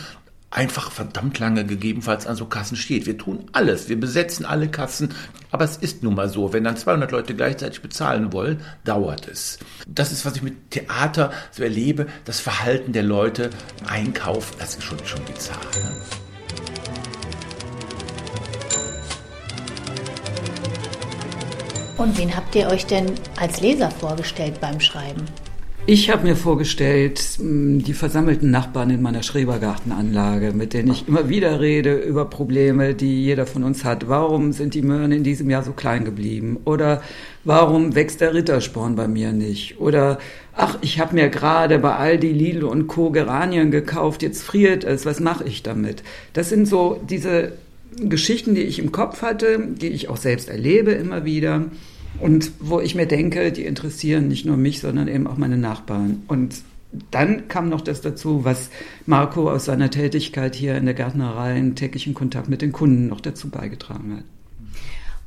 einfach 0.56 0.90
verdammt 0.90 1.38
lange 1.40 1.66
gegebenenfalls 1.66 2.26
an 2.28 2.38
so 2.38 2.46
Kassen 2.46 2.78
steht. 2.78 3.06
Wir 3.06 3.18
tun 3.18 3.46
alles, 3.52 3.90
wir 3.90 4.00
besetzen 4.00 4.46
alle 4.46 4.70
Kassen, 4.70 5.14
aber 5.52 5.66
es 5.66 5.76
ist 5.76 6.02
nun 6.02 6.16
mal 6.16 6.30
so, 6.30 6.54
wenn 6.54 6.64
dann 6.64 6.78
200 6.78 7.12
Leute 7.12 7.36
gleichzeitig 7.36 7.82
bezahlen 7.82 8.32
wollen, 8.32 8.62
dauert 8.86 9.28
es. 9.28 9.60
Das 9.86 10.14
ist, 10.14 10.26
was 10.26 10.38
ich 10.38 10.42
mit 10.42 10.72
Theater 10.72 11.32
so 11.52 11.62
erlebe, 11.62 12.08
das 12.24 12.40
Verhalten 12.40 12.94
der 12.94 13.04
Leute, 13.04 13.50
Einkauf, 13.86 14.54
das 14.58 14.76
ist 14.76 14.84
schon, 14.84 14.98
schon 15.06 15.24
bizarr. 15.26 15.60
Ne? 15.76 15.92
Und 21.98 22.18
wen 22.18 22.36
habt 22.36 22.56
ihr 22.56 22.68
euch 22.68 22.86
denn 22.86 23.14
als 23.38 23.60
Leser 23.60 23.92
vorgestellt 23.92 24.60
beim 24.62 24.80
Schreiben? 24.80 25.26
Ich 25.88 26.10
habe 26.10 26.24
mir 26.24 26.36
vorgestellt, 26.36 27.38
die 27.40 27.94
versammelten 27.94 28.50
Nachbarn 28.50 28.90
in 28.90 29.04
meiner 29.04 29.22
Schrebergartenanlage, 29.22 30.52
mit 30.52 30.74
denen 30.74 30.92
ich 30.92 31.08
immer 31.08 31.30
wieder 31.30 31.60
rede 31.60 31.94
über 31.96 32.26
Probleme, 32.26 32.96
die 32.96 33.24
jeder 33.24 33.46
von 33.46 33.64
uns 33.64 33.86
hat. 33.86 34.10
Warum 34.10 34.52
sind 34.52 34.74
die 34.74 34.82
Möhren 34.82 35.12
in 35.12 35.24
diesem 35.24 35.48
Jahr 35.48 35.62
so 35.62 35.74
klein 35.74 36.04
geblieben? 36.04 36.58
Oder 36.66 37.04
warum 37.44 37.94
wächst 37.94 38.20
der 38.20 38.34
Rittersporn 38.34 38.96
bei 38.96 39.08
mir 39.08 39.32
nicht? 39.32 39.80
Oder 39.80 40.18
ach, 40.56 40.80
ich 40.82 41.00
habe 41.00 41.14
mir 41.14 41.30
gerade 41.30 41.78
bei 41.78 41.96
Aldi, 41.96 42.32
Lidl 42.32 42.64
und 42.64 42.88
Co. 42.88 43.12
Geranien 43.12 43.70
gekauft, 43.70 44.24
jetzt 44.24 44.42
friert 44.42 44.84
es, 44.84 45.06
was 45.06 45.20
mache 45.20 45.44
ich 45.44 45.62
damit? 45.62 46.02
Das 46.34 46.50
sind 46.50 46.68
so 46.68 47.00
diese 47.08 47.52
Geschichten, 48.00 48.56
die 48.56 48.64
ich 48.64 48.80
im 48.80 48.92
Kopf 48.92 49.22
hatte, 49.22 49.60
die 49.80 49.90
ich 49.90 50.10
auch 50.10 50.18
selbst 50.18 50.50
erlebe 50.50 50.94
immer 50.94 51.26
wieder 51.26 51.66
und 52.20 52.52
wo 52.60 52.80
ich 52.80 52.96
mir 52.96 53.06
denke, 53.06 53.52
die 53.52 53.66
interessieren 53.66 54.28
nicht 54.28 54.46
nur 54.46 54.58
mich, 54.58 54.80
sondern 54.80 55.08
eben 55.08 55.28
auch 55.28 55.38
meine 55.38 55.58
Nachbarn. 55.58 56.24
Und 56.28 56.56
dann 57.12 57.48
kam 57.48 57.70
noch 57.70 57.82
das 57.82 58.02
dazu, 58.02 58.46
was 58.46 58.70
Marco 59.06 59.50
aus 59.50 59.66
seiner 59.66 59.90
Tätigkeit 59.90 60.56
hier 60.56 60.78
in 60.78 60.86
der 60.86 60.94
Gärtnerei 60.94 61.58
in 61.58 61.76
täglichen 61.76 62.14
Kontakt 62.14 62.50
mit 62.50 62.62
den 62.62 62.72
Kunden 62.72 63.08
noch 63.08 63.22
dazu 63.22 63.50
beigetragen 63.50 64.18
hat. 64.18 64.24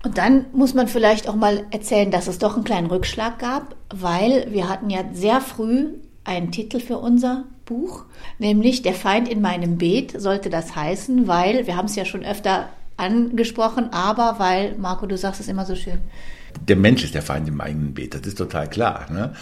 Und 0.05 0.17
dann 0.17 0.47
muss 0.53 0.75
man 0.75 0.87
vielleicht 0.87 1.29
auch 1.29 1.35
mal 1.35 1.67
erzählen, 1.71 2.11
dass 2.11 2.29
es 2.29 2.39
doch 2.39 2.55
einen 2.55 2.65
kleinen 2.65 2.87
Rückschlag 2.87 3.39
gab, 3.39 3.75
weil 3.93 4.47
wir 4.51 4.69
hatten 4.69 4.91
ja 4.91 5.01
sehr 5.13 5.41
früh 5.41 5.87
einen 6.25 6.53
Titel 6.53 6.79
für 6.79 6.99
unser 6.99 7.45
Buch, 7.65 8.05
nämlich 8.39 8.83
Der 8.83 8.95
Feind 8.95 9.29
in 9.29 9.41
meinem 9.41 9.77
Beet 9.77 10.19
sollte 10.19 10.51
das 10.51 10.75
heißen, 10.77 11.27
weil, 11.27 11.67
wir 11.67 11.77
haben 11.77 11.87
es 11.87 11.97
ja 11.97 12.05
schon 12.05 12.25
öfter 12.25 12.69
angesprochen, 12.97 13.93
aber 13.93 14.37
weil, 14.39 14.77
Marco, 14.79 15.07
du 15.07 15.17
sagst 15.17 15.41
es 15.41 15.49
immer 15.49 15.67
so 15.67 15.75
schön, 15.75 15.99
der 16.61 16.77
Mensch 16.77 17.05
ist 17.05 17.15
der 17.15 17.23
Feind 17.23 17.49
im 17.49 17.61
eigenen 17.61 17.95
Beet, 17.95 18.15
das 18.15 18.23
ist 18.23 18.39
total 18.39 18.69
klar. 18.69 19.11
Ne? 19.11 19.35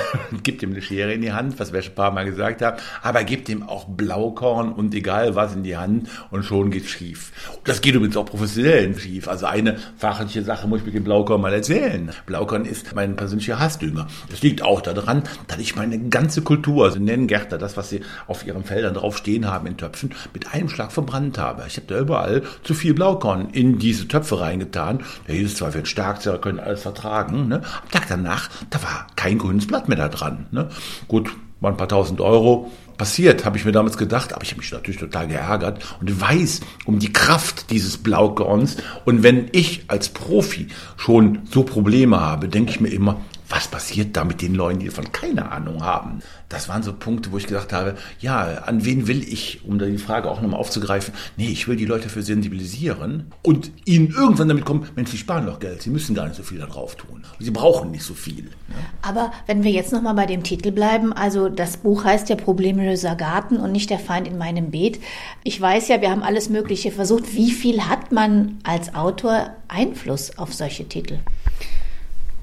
gibt 0.42 0.62
ihm 0.62 0.70
eine 0.70 0.82
Schere 0.82 1.12
in 1.12 1.22
die 1.22 1.32
Hand, 1.32 1.58
was 1.58 1.72
wir 1.72 1.82
schon 1.82 1.92
ein 1.92 1.96
paar 1.96 2.10
Mal 2.10 2.24
gesagt 2.24 2.62
haben, 2.62 2.76
aber 3.02 3.24
gibt 3.24 3.48
ihm 3.48 3.62
auch 3.62 3.86
Blaukorn 3.86 4.72
und 4.72 4.94
egal 4.94 5.34
was 5.34 5.54
in 5.54 5.62
die 5.62 5.76
Hand 5.76 6.08
und 6.30 6.44
schon 6.44 6.70
geht's 6.70 6.90
schief. 6.90 7.32
Das 7.64 7.80
geht 7.80 7.94
übrigens 7.94 8.16
auch 8.16 8.26
professionell 8.26 8.98
schief. 8.98 9.28
Also 9.28 9.46
eine 9.46 9.76
fachliche 9.96 10.42
Sache 10.42 10.66
muss 10.66 10.80
ich 10.80 10.86
mit 10.86 10.94
dem 10.94 11.04
Blaukorn 11.04 11.40
mal 11.40 11.52
erzählen. 11.52 12.10
Blaukorn 12.26 12.64
ist 12.64 12.94
mein 12.94 13.16
persönlicher 13.16 13.58
Hassdünger. 13.58 14.06
Das 14.30 14.42
liegt 14.42 14.62
auch 14.62 14.80
daran, 14.80 15.22
dass 15.46 15.58
ich 15.58 15.76
meine 15.76 15.98
ganze 16.08 16.42
Kultur, 16.42 16.84
also 16.84 16.98
nennen 16.98 17.26
Gärtner 17.26 17.58
das, 17.58 17.76
was 17.76 17.90
sie 17.90 18.00
auf 18.26 18.46
ihren 18.46 18.64
Feldern 18.64 18.94
drauf 18.94 19.16
stehen 19.16 19.48
haben 19.48 19.66
in 19.66 19.76
Töpfen, 19.76 20.14
mit 20.32 20.52
einem 20.52 20.68
Schlag 20.68 20.92
verbrannt 20.92 21.38
habe. 21.38 21.64
Ich 21.66 21.76
habe 21.76 21.86
da 21.86 21.98
überall 21.98 22.42
zu 22.62 22.74
viel 22.74 22.94
Blaukorn 22.94 23.50
in 23.52 23.78
diese 23.78 24.08
Töpfe 24.08 24.40
reingetan. 24.40 25.00
Der 25.28 25.34
hieß 25.34 25.56
zwar, 25.56 25.74
wird 25.74 25.88
stark, 25.88 26.22
können 26.40 26.60
alles 26.60 26.82
vertragen. 26.82 27.48
Ne? 27.48 27.56
Am 27.56 27.90
Tag 27.90 28.06
danach, 28.08 28.48
da 28.70 28.82
war 28.82 29.06
kein 29.16 29.38
grünes 29.38 29.66
Blatt 29.66 29.81
mehr 29.88 29.98
da 29.98 30.08
dran. 30.08 30.46
Ne? 30.50 30.68
Gut, 31.08 31.30
mal 31.60 31.70
ein 31.70 31.76
paar 31.76 31.88
tausend 31.88 32.20
Euro. 32.20 32.70
Passiert, 32.98 33.44
habe 33.44 33.56
ich 33.56 33.64
mir 33.64 33.72
damals 33.72 33.96
gedacht, 33.96 34.32
aber 34.32 34.44
ich 34.44 34.50
habe 34.50 34.60
mich 34.60 34.70
natürlich 34.70 35.00
total 35.00 35.26
geärgert 35.26 35.96
und 36.00 36.20
weiß 36.20 36.60
um 36.84 36.98
die 36.98 37.12
Kraft 37.12 37.70
dieses 37.70 37.98
Blaukorns. 37.98 38.76
Und 39.04 39.22
wenn 39.22 39.48
ich 39.52 39.84
als 39.88 40.10
Profi 40.10 40.68
schon 40.96 41.40
so 41.50 41.64
Probleme 41.64 42.20
habe, 42.20 42.48
denke 42.48 42.70
ich 42.70 42.80
mir 42.80 42.90
immer, 42.90 43.20
was 43.52 43.68
passiert 43.68 44.16
da 44.16 44.24
mit 44.24 44.40
den 44.40 44.54
Leuten, 44.54 44.78
die 44.78 44.86
davon 44.86 45.12
keine 45.12 45.52
Ahnung 45.52 45.84
haben? 45.84 46.20
Das 46.48 46.70
waren 46.70 46.82
so 46.82 46.94
Punkte, 46.94 47.32
wo 47.32 47.36
ich 47.36 47.46
gesagt 47.46 47.74
habe, 47.74 47.96
ja, 48.18 48.62
an 48.64 48.86
wen 48.86 49.06
will 49.06 49.22
ich, 49.22 49.60
um 49.66 49.78
da 49.78 49.84
die 49.84 49.98
Frage 49.98 50.30
auch 50.30 50.40
nochmal 50.40 50.58
aufzugreifen, 50.58 51.12
nee, 51.36 51.48
ich 51.48 51.68
will 51.68 51.76
die 51.76 51.84
Leute 51.84 52.08
für 52.08 52.22
sensibilisieren 52.22 53.30
und 53.42 53.70
ihnen 53.84 54.10
irgendwann 54.10 54.48
damit 54.48 54.64
kommen, 54.64 54.88
Mensch, 54.96 55.10
sie 55.10 55.18
sparen 55.18 55.44
doch 55.44 55.60
Geld, 55.60 55.82
sie 55.82 55.90
müssen 55.90 56.14
gar 56.14 56.24
nicht 56.24 56.36
so 56.36 56.42
viel 56.42 56.58
da 56.58 56.66
drauf 56.66 56.96
tun. 56.96 57.24
Sie 57.38 57.50
brauchen 57.50 57.90
nicht 57.90 58.04
so 58.04 58.14
viel. 58.14 58.44
Ja. 58.44 58.76
Aber 59.02 59.32
wenn 59.46 59.64
wir 59.64 59.70
jetzt 59.70 59.92
nochmal 59.92 60.14
bei 60.14 60.24
dem 60.24 60.42
Titel 60.44 60.70
bleiben, 60.70 61.12
also 61.12 61.50
das 61.50 61.76
Buch 61.76 62.04
heißt 62.04 62.30
ja 62.30 62.36
Problemlöser 62.36 63.16
Garten 63.16 63.58
und 63.58 63.72
nicht 63.72 63.90
der 63.90 63.98
Feind 63.98 64.26
in 64.26 64.38
meinem 64.38 64.70
Beet. 64.70 64.98
Ich 65.44 65.60
weiß 65.60 65.88
ja, 65.88 66.00
wir 66.00 66.10
haben 66.10 66.22
alles 66.22 66.48
Mögliche 66.48 66.90
versucht. 66.90 67.34
Wie 67.34 67.50
viel 67.50 67.82
hat 67.82 68.12
man 68.12 68.60
als 68.64 68.94
Autor 68.94 69.50
Einfluss 69.68 70.38
auf 70.38 70.54
solche 70.54 70.88
Titel? 70.88 71.18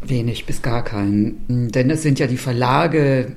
Wenig 0.01 0.45
bis 0.45 0.61
gar 0.61 0.83
keinen. 0.83 1.71
Denn 1.71 1.89
es 1.89 2.01
sind 2.01 2.19
ja 2.19 2.27
die 2.27 2.37
Verlage, 2.37 3.33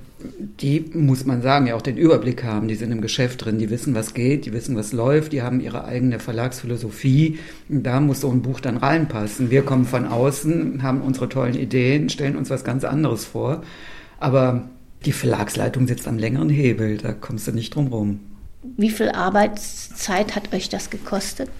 die, 0.61 0.91
muss 0.95 1.25
man 1.25 1.43
sagen, 1.43 1.67
ja 1.67 1.75
auch 1.75 1.83
den 1.83 1.97
Überblick 1.97 2.45
haben. 2.45 2.69
Die 2.69 2.75
sind 2.75 2.93
im 2.93 3.01
Geschäft 3.01 3.45
drin, 3.45 3.59
die 3.59 3.71
wissen, 3.71 3.95
was 3.95 4.15
geht, 4.15 4.47
die 4.47 4.53
wissen, 4.53 4.77
was 4.77 4.93
läuft, 4.93 5.33
die 5.33 5.43
haben 5.43 5.61
ihre 5.61 5.85
eigene 5.85 6.19
Verlagsphilosophie. 6.19 7.39
Da 7.69 8.01
muss 8.01 8.21
so 8.21 8.31
ein 8.31 8.43
Buch 8.43 8.61
dann 8.61 8.77
reinpassen. 8.77 9.51
Wir 9.51 9.63
kommen 9.63 9.85
von 9.85 10.07
außen, 10.07 10.83
haben 10.83 11.01
unsere 11.01 11.29
tollen 11.29 11.55
Ideen, 11.55 12.09
stellen 12.09 12.37
uns 12.37 12.51
was 12.51 12.65
ganz 12.65 12.85
anderes 12.85 13.25
vor. 13.25 13.63
Aber 14.21 14.69
die 15.05 15.13
Verlagsleitung 15.13 15.89
sitzt 15.89 16.07
am 16.07 16.19
längeren 16.19 16.49
Hebel, 16.49 16.99
da 16.99 17.13
kommst 17.13 17.49
du 17.49 17.53
nicht 17.53 17.75
drum 17.75 17.89
rum. 17.89 18.21
Wie 18.77 18.91
viel 18.91 19.09
Arbeitszeit 19.09 20.37
hat 20.37 20.55
euch 20.55 20.69
das 20.69 20.91
gekostet? 20.91 21.51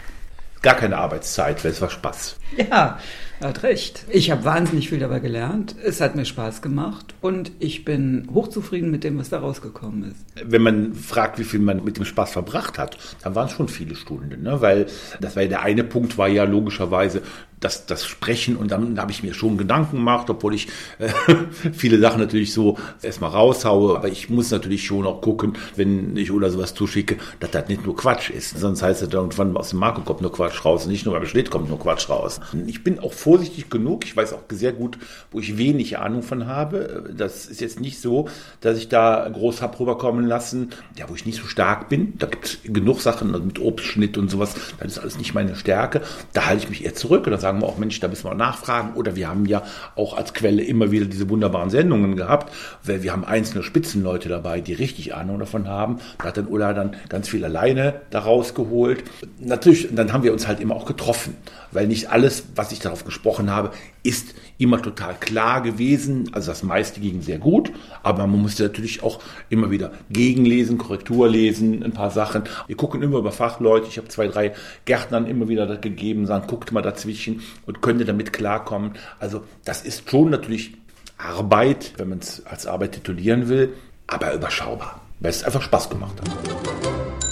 Gar 0.63 0.77
keine 0.77 0.99
Arbeitszeit, 0.99 1.65
weil 1.65 1.73
es 1.73 1.81
war 1.81 1.91
Spaß. 1.91 2.37
Ja, 2.71 3.01
er 3.43 3.49
hat 3.49 3.65
recht. 3.65 4.05
Ich 4.09 4.31
habe 4.31 4.45
wahnsinnig 4.45 4.89
viel 4.89 5.01
dabei 5.01 5.19
gelernt. 5.19 5.75
Es 5.85 6.01
hat 6.01 6.15
mir 6.15 6.25
Spaß 6.25 6.63
gemacht 6.63 7.15
und 7.21 7.51
ich 7.59 7.85
bin 7.85 8.29
hochzufrieden 8.33 8.91
mit 8.91 9.03
dem, 9.03 9.19
was 9.19 9.31
da 9.31 9.41
rausgekommen 9.41 10.13
ist. 10.13 10.25
Wenn 10.45 10.63
man 10.63 10.95
fragt, 10.95 11.39
wie 11.39 11.45
viel 11.45 11.61
man 11.61 11.85
mit 11.85 11.97
dem 11.97 12.05
Spaß 12.05 12.31
verbracht 12.31 12.79
hat, 12.79 12.97
dann 13.23 13.35
waren 13.35 13.49
es 13.49 13.53
schon 13.53 13.69
viele 13.69 13.97
Stunden, 13.97 14.43
ne? 14.43 14.61
weil 14.61 14.87
das 15.21 15.35
war 15.35 15.45
der 15.45 15.63
eine 15.63 15.83
Punkt, 15.83 16.19
war 16.19 16.29
ja 16.29 16.45
logischerweise 16.45 17.23
das, 17.63 17.87
das 17.87 18.05
Sprechen 18.05 18.57
und 18.57 18.71
dann 18.71 18.99
habe 18.99 19.13
ich 19.13 19.23
mir 19.23 19.35
schon 19.35 19.57
Gedanken 19.57 19.97
gemacht, 19.97 20.29
obwohl 20.29 20.55
ich 20.55 20.69
äh, 20.99 21.09
viele 21.73 21.99
Sachen 22.01 22.21
natürlich 22.21 22.53
so 22.53 22.77
erstmal 23.03 23.31
raushaue, 23.31 23.97
aber 23.97 24.09
ich 24.09 24.29
muss 24.29 24.51
natürlich 24.51 24.85
schon 24.85 25.07
auch 25.07 25.21
gucken, 25.21 25.55
wenn 25.77 26.17
ich 26.17 26.31
oder 26.31 26.51
sowas 26.51 26.75
zuschicke, 26.75 27.17
dass 27.41 27.53
das 27.53 27.69
nicht 27.69 27.87
nur 27.87 27.97
Quatsch 27.97 28.31
ist. 28.31 28.59
Sonst 28.59 28.83
heißt 28.83 29.03
es 29.03 29.13
irgendwann 29.13 29.57
aus 29.57 29.71
dem 29.71 29.79
Marco 29.79 30.03
kommt 30.03 30.21
nur 30.21 30.33
Quatsch 30.33 30.65
raus, 30.65 30.87
nicht 30.87 31.07
nur 31.07 31.15
beim 31.15 31.27
Schnitt 31.27 31.51
kommt 31.51 31.69
nur 31.69 31.79
Quatsch 31.79 32.09
raus. 32.09 32.41
Ich 32.67 32.83
bin 32.83 32.99
auch 32.99 33.13
vorsichtig 33.33 33.71
genug, 33.71 34.05
ich 34.05 34.15
weiß 34.15 34.35
auch 34.35 34.43
sehr 34.51 34.73
gut, 34.75 34.99
wo 35.31 35.41
ich 35.41 35.57
wenig 35.57 35.99
Ahnung 35.99 36.23
von 36.23 36.47
habe. 36.47 37.11
Das 37.17 37.47
ist 37.47 37.63
jetzt 37.63 37.81
nicht 37.81 37.99
so, 37.99 38.29
dass 38.61 38.77
ich 38.77 38.91
da 38.91 39.27
groß 39.27 39.63
habe 39.63 39.81
rüberkommen 39.81 40.27
lassen, 40.27 40.69
ja, 40.99 41.09
wo 41.09 41.15
ich 41.15 41.25
nicht 41.25 41.41
so 41.41 41.47
stark 41.47 41.89
bin. 41.89 42.13
Da 42.19 42.27
gibt 42.27 42.45
es 42.45 42.59
genug 42.63 43.01
Sachen 43.01 43.33
also 43.33 43.43
mit 43.43 43.59
Obstschnitt 43.59 44.19
und 44.19 44.31
sowas, 44.31 44.55
das 44.79 44.93
ist 44.93 44.99
alles 44.99 45.17
nicht 45.17 45.33
meine 45.33 45.57
Stärke. 45.57 46.03
Da 46.35 46.45
halte 46.45 46.65
ich 46.65 46.69
mich 46.69 46.85
eher 46.85 46.95
zurück 46.95 47.25
und 47.25 47.33
dann 47.33 47.41
sagen 47.41 47.63
wir 47.63 47.67
auch, 47.67 47.79
Mensch, 47.79 47.99
da 48.01 48.09
müssen 48.09 48.29
wir 48.29 48.35
nachfragen. 48.35 48.93
Oder 48.97 49.17
wir 49.17 49.29
haben 49.29 49.47
ja 49.47 49.63
auch 49.97 50.15
als 50.15 50.35
Quelle 50.35 50.63
immer 50.63 50.91
wieder 50.91 51.07
diese 51.07 51.31
wunderbaren 51.31 51.71
Sendungen 51.71 52.17
gehabt, 52.17 52.53
weil 52.85 53.03
wir 53.03 53.13
haben 53.13 53.25
einzelne 53.25 53.63
Spitzenleute 53.63 54.29
dabei, 54.29 54.61
die 54.61 54.75
richtig 54.75 55.15
Ahnung 55.15 55.39
davon 55.39 55.69
haben. 55.69 56.01
Da 56.19 56.27
hat 56.27 56.37
dann 56.37 56.49
Ulla 56.49 56.75
dann 56.75 56.97
ganz 57.09 57.31
viel 57.31 57.43
alleine 57.47 58.03
daraus 58.11 58.53
geholt. 58.53 59.05
Natürlich, 59.39 59.89
dann 59.91 60.13
haben 60.13 60.23
wir 60.23 60.35
uns 60.35 60.47
halt 60.47 60.61
immer 60.61 60.77
auch 60.77 60.85
getroffen, 60.85 61.35
weil 61.73 61.87
nicht 61.89 62.11
alles, 62.11 62.45
was 62.55 62.73
ich 62.73 62.79
darauf 62.79 63.05
gesprochen 63.05 63.51
habe, 63.51 63.73
ist 64.03 64.35
immer 64.59 64.81
total 64.81 65.15
klar 65.15 65.63
gewesen. 65.63 66.31
Also 66.33 66.51
das 66.51 66.63
meiste 66.63 67.01
ging 67.01 67.23
sehr 67.23 67.39
gut, 67.39 67.73
aber 68.03 68.27
man 68.27 68.41
musste 68.41 68.65
natürlich 68.65 69.03
auch 69.03 69.21
immer 69.49 69.71
wieder 69.71 69.93
gegenlesen, 70.11 70.79
Korrektur 70.79 71.29
lesen, 71.29 71.83
ein 71.83 71.93
paar 71.93 72.11
Sachen. 72.11 72.45
Wir 72.67 72.77
gucken 72.77 73.03
immer 73.03 73.19
über 73.19 73.33
Fachleute. 73.33 73.89
Ich 73.89 73.99
habe 73.99 74.09
zwei, 74.09 74.29
drei 74.29 74.53
Gärtnern 74.85 75.27
immer 75.27 75.49
wieder 75.49 75.67
das 75.67 75.81
gegeben, 75.81 76.27
sagen, 76.27 76.47
guckt 76.47 76.73
mal 76.73 76.83
dazwischen 76.83 77.43
und 77.67 77.83
könnte 77.83 78.05
damit 78.05 78.33
klarkommen. 78.33 78.93
Also 79.19 79.43
das 79.65 79.83
ist 79.83 80.09
schon 80.09 80.31
natürlich 80.31 80.75
Arbeit, 81.19 81.95
wenn 81.97 82.09
man 82.09 82.19
es 82.19 82.45
als 82.47 82.67
Arbeit 82.67 82.93
titulieren 82.93 83.49
will, 83.49 83.75
aber 84.07 84.35
überschaubar, 84.35 85.01
weil 85.21 85.31
es 85.31 85.45
einfach 85.45 85.63
Spaß 85.63 85.89
gemacht 85.89 86.15
hat. 86.21 87.32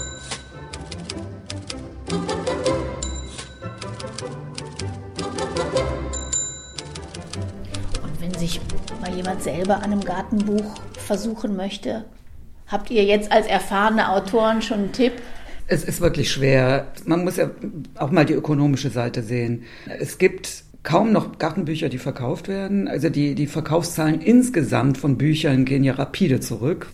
Mal 9.00 9.14
jemand 9.14 9.42
selber 9.42 9.76
an 9.76 9.84
einem 9.84 10.04
Gartenbuch 10.04 10.74
versuchen 10.92 11.56
möchte, 11.56 12.04
habt 12.66 12.90
ihr 12.90 13.04
jetzt 13.04 13.32
als 13.32 13.46
erfahrene 13.46 14.10
Autoren 14.10 14.62
schon 14.62 14.78
einen 14.78 14.92
Tipp? 14.92 15.12
Es 15.66 15.84
ist 15.84 16.00
wirklich 16.00 16.30
schwer. 16.30 16.88
Man 17.04 17.24
muss 17.24 17.36
ja 17.36 17.50
auch 17.96 18.10
mal 18.10 18.24
die 18.24 18.34
ökonomische 18.34 18.90
Seite 18.90 19.22
sehen. 19.22 19.62
Es 19.86 20.18
gibt 20.18 20.64
kaum 20.82 21.12
noch 21.12 21.38
Gartenbücher, 21.38 21.88
die 21.88 21.98
verkauft 21.98 22.48
werden. 22.48 22.88
Also 22.88 23.08
die, 23.08 23.34
die 23.34 23.46
Verkaufszahlen 23.46 24.20
insgesamt 24.20 24.98
von 24.98 25.16
Büchern 25.16 25.64
gehen 25.64 25.84
ja 25.84 25.94
rapide 25.94 26.40
zurück. 26.40 26.88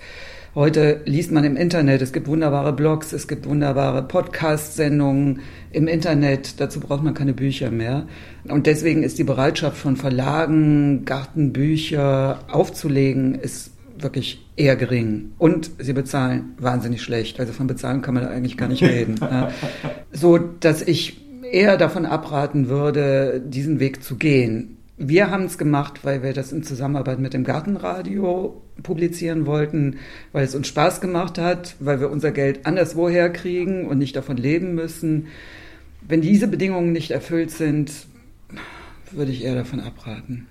Heute 0.56 1.02
liest 1.04 1.32
man 1.32 1.44
im 1.44 1.54
Internet, 1.54 2.00
es 2.00 2.14
gibt 2.14 2.28
wunderbare 2.28 2.72
Blogs, 2.72 3.12
es 3.12 3.28
gibt 3.28 3.46
wunderbare 3.46 4.02
Podcast-Sendungen 4.02 5.40
im 5.70 5.86
Internet. 5.86 6.58
Dazu 6.62 6.80
braucht 6.80 7.02
man 7.02 7.12
keine 7.12 7.34
Bücher 7.34 7.70
mehr. 7.70 8.06
Und 8.48 8.64
deswegen 8.66 9.02
ist 9.02 9.18
die 9.18 9.24
Bereitschaft 9.24 9.76
von 9.76 9.96
Verlagen, 9.98 11.04
Gartenbücher 11.04 12.38
aufzulegen, 12.50 13.34
ist 13.34 13.72
wirklich 13.98 14.46
eher 14.56 14.76
gering. 14.76 15.32
Und 15.36 15.72
sie 15.78 15.92
bezahlen 15.92 16.54
wahnsinnig 16.58 17.02
schlecht. 17.02 17.38
Also 17.38 17.52
von 17.52 17.66
bezahlen 17.66 18.00
kann 18.00 18.14
man 18.14 18.26
eigentlich 18.26 18.56
gar 18.56 18.68
nicht 18.68 18.82
reden. 18.82 19.20
So, 20.10 20.38
dass 20.38 20.80
ich 20.80 21.20
eher 21.52 21.76
davon 21.76 22.06
abraten 22.06 22.70
würde, 22.70 23.42
diesen 23.46 23.78
Weg 23.78 24.02
zu 24.02 24.16
gehen. 24.16 24.75
Wir 24.98 25.30
haben 25.30 25.44
es 25.44 25.58
gemacht, 25.58 26.04
weil 26.04 26.22
wir 26.22 26.32
das 26.32 26.52
in 26.52 26.62
Zusammenarbeit 26.62 27.18
mit 27.18 27.34
dem 27.34 27.44
Gartenradio 27.44 28.62
publizieren 28.82 29.44
wollten, 29.44 29.98
weil 30.32 30.44
es 30.44 30.54
uns 30.54 30.68
Spaß 30.68 31.02
gemacht 31.02 31.36
hat, 31.36 31.76
weil 31.80 32.00
wir 32.00 32.10
unser 32.10 32.32
Geld 32.32 32.64
anderswoher 32.64 33.28
kriegen 33.28 33.86
und 33.86 33.98
nicht 33.98 34.16
davon 34.16 34.38
leben 34.38 34.74
müssen. 34.74 35.28
Wenn 36.00 36.22
diese 36.22 36.48
Bedingungen 36.48 36.92
nicht 36.92 37.10
erfüllt 37.10 37.50
sind, 37.50 37.92
würde 39.10 39.32
ich 39.32 39.44
eher 39.44 39.54
davon 39.54 39.80
abraten. 39.80 40.46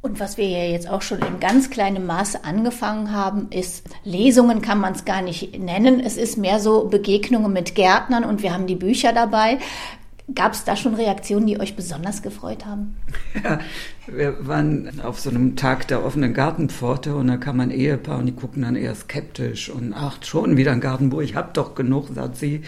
Und 0.00 0.18
was 0.18 0.36
wir 0.36 0.48
ja 0.48 0.64
jetzt 0.64 0.88
auch 0.88 1.02
schon 1.02 1.20
in 1.20 1.38
ganz 1.38 1.70
kleinem 1.70 2.06
Maße 2.06 2.44
angefangen 2.44 3.12
haben, 3.12 3.48
ist, 3.50 3.84
Lesungen 4.02 4.60
kann 4.60 4.80
man 4.80 4.94
es 4.94 5.04
gar 5.04 5.22
nicht 5.22 5.60
nennen. 5.60 6.00
Es 6.00 6.16
ist 6.16 6.36
mehr 6.36 6.58
so 6.58 6.88
Begegnungen 6.88 7.52
mit 7.52 7.76
Gärtnern 7.76 8.24
und 8.24 8.42
wir 8.42 8.52
haben 8.52 8.66
die 8.66 8.74
Bücher 8.74 9.12
dabei. 9.12 9.58
Gab 10.34 10.52
es 10.52 10.64
da 10.64 10.76
schon 10.76 10.94
Reaktionen, 10.94 11.46
die 11.46 11.58
euch 11.58 11.74
besonders 11.74 12.22
gefreut 12.22 12.64
haben? 12.64 12.96
Ja, 13.42 13.58
wir 14.06 14.46
waren 14.46 15.00
auf 15.00 15.18
so 15.18 15.30
einem 15.30 15.56
Tag 15.56 15.88
der 15.88 16.04
offenen 16.04 16.32
Gartenpforte 16.32 17.16
und 17.16 17.26
da 17.26 17.36
kam 17.36 17.60
ein 17.60 17.70
Ehepaar 17.70 18.18
und 18.18 18.26
die 18.26 18.32
gucken 18.32 18.62
dann 18.62 18.76
eher 18.76 18.94
skeptisch 18.94 19.68
und 19.68 19.92
ach, 19.94 20.22
schon 20.22 20.56
wieder 20.56 20.72
ein 20.72 20.80
Gartenbuch, 20.80 21.22
ich 21.22 21.34
hab 21.34 21.54
doch 21.54 21.74
genug, 21.74 22.08
sagt 22.14 22.36
sie. 22.36 22.62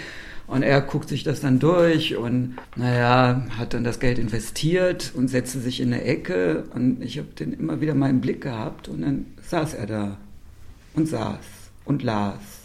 Und 0.47 0.62
er 0.62 0.81
guckt 0.83 1.09
sich 1.09 1.23
das 1.23 1.40
dann 1.40 1.59
durch 1.59 2.17
und 2.17 2.57
naja, 2.77 3.47
hat 3.57 3.73
dann 3.73 3.85
das 3.85 4.01
Geld 4.01 4.19
investiert 4.19 5.12
und 5.14 5.29
setzte 5.29 5.61
sich 5.61 5.81
in 5.81 5.93
eine 5.93 6.03
Ecke 6.03 6.64
und 6.75 7.03
ich 7.03 7.19
habe 7.19 7.29
den 7.29 7.53
immer 7.53 7.81
wieder 7.81 7.95
mal 7.95 8.11
im 8.11 8.21
Blick 8.21 8.43
gehabt 8.43 8.88
und 8.88 9.03
dann 9.03 9.27
saß 9.43 9.75
er 9.75 9.87
da 9.87 10.17
und 10.95 11.09
saß 11.09 11.38
und 11.85 12.03
las 12.03 12.63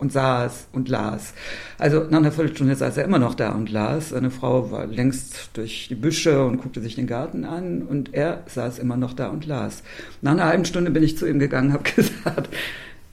und 0.00 0.12
saß 0.12 0.68
und 0.72 0.88
las. 0.88 1.34
Also 1.78 2.04
nach 2.10 2.18
einer 2.18 2.32
Viertelstunde 2.32 2.74
saß 2.74 2.96
er 2.96 3.04
immer 3.04 3.18
noch 3.18 3.34
da 3.34 3.50
und 3.50 3.70
las. 3.70 4.10
Seine 4.10 4.30
Frau 4.30 4.70
war 4.70 4.86
längst 4.86 5.50
durch 5.54 5.86
die 5.88 5.94
Büsche 5.94 6.44
und 6.44 6.58
guckte 6.58 6.80
sich 6.80 6.94
den 6.94 7.06
Garten 7.06 7.44
an 7.44 7.82
und 7.82 8.14
er 8.14 8.42
saß 8.46 8.78
immer 8.78 8.96
noch 8.96 9.12
da 9.12 9.28
und 9.28 9.46
las. 9.46 9.82
Nach 10.22 10.32
einer 10.32 10.46
halben 10.46 10.64
Stunde 10.64 10.90
bin 10.90 11.02
ich 11.02 11.18
zu 11.18 11.26
ihm 11.26 11.38
gegangen, 11.38 11.72
habe 11.72 11.84
gesagt, 11.96 12.48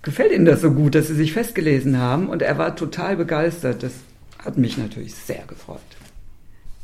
gefällt 0.02 0.32
Ihnen 0.32 0.46
das 0.46 0.62
so 0.62 0.72
gut, 0.72 0.96
dass 0.96 1.08
Sie 1.08 1.16
sich 1.16 1.34
festgelesen 1.34 1.98
haben? 1.98 2.30
Und 2.30 2.42
er 2.42 2.58
war 2.58 2.76
total 2.76 3.18
begeistert. 3.18 3.84
Das 3.84 3.92
hat 4.40 4.58
mich 4.58 4.78
natürlich 4.78 5.14
sehr 5.14 5.44
gefreut. 5.48 5.97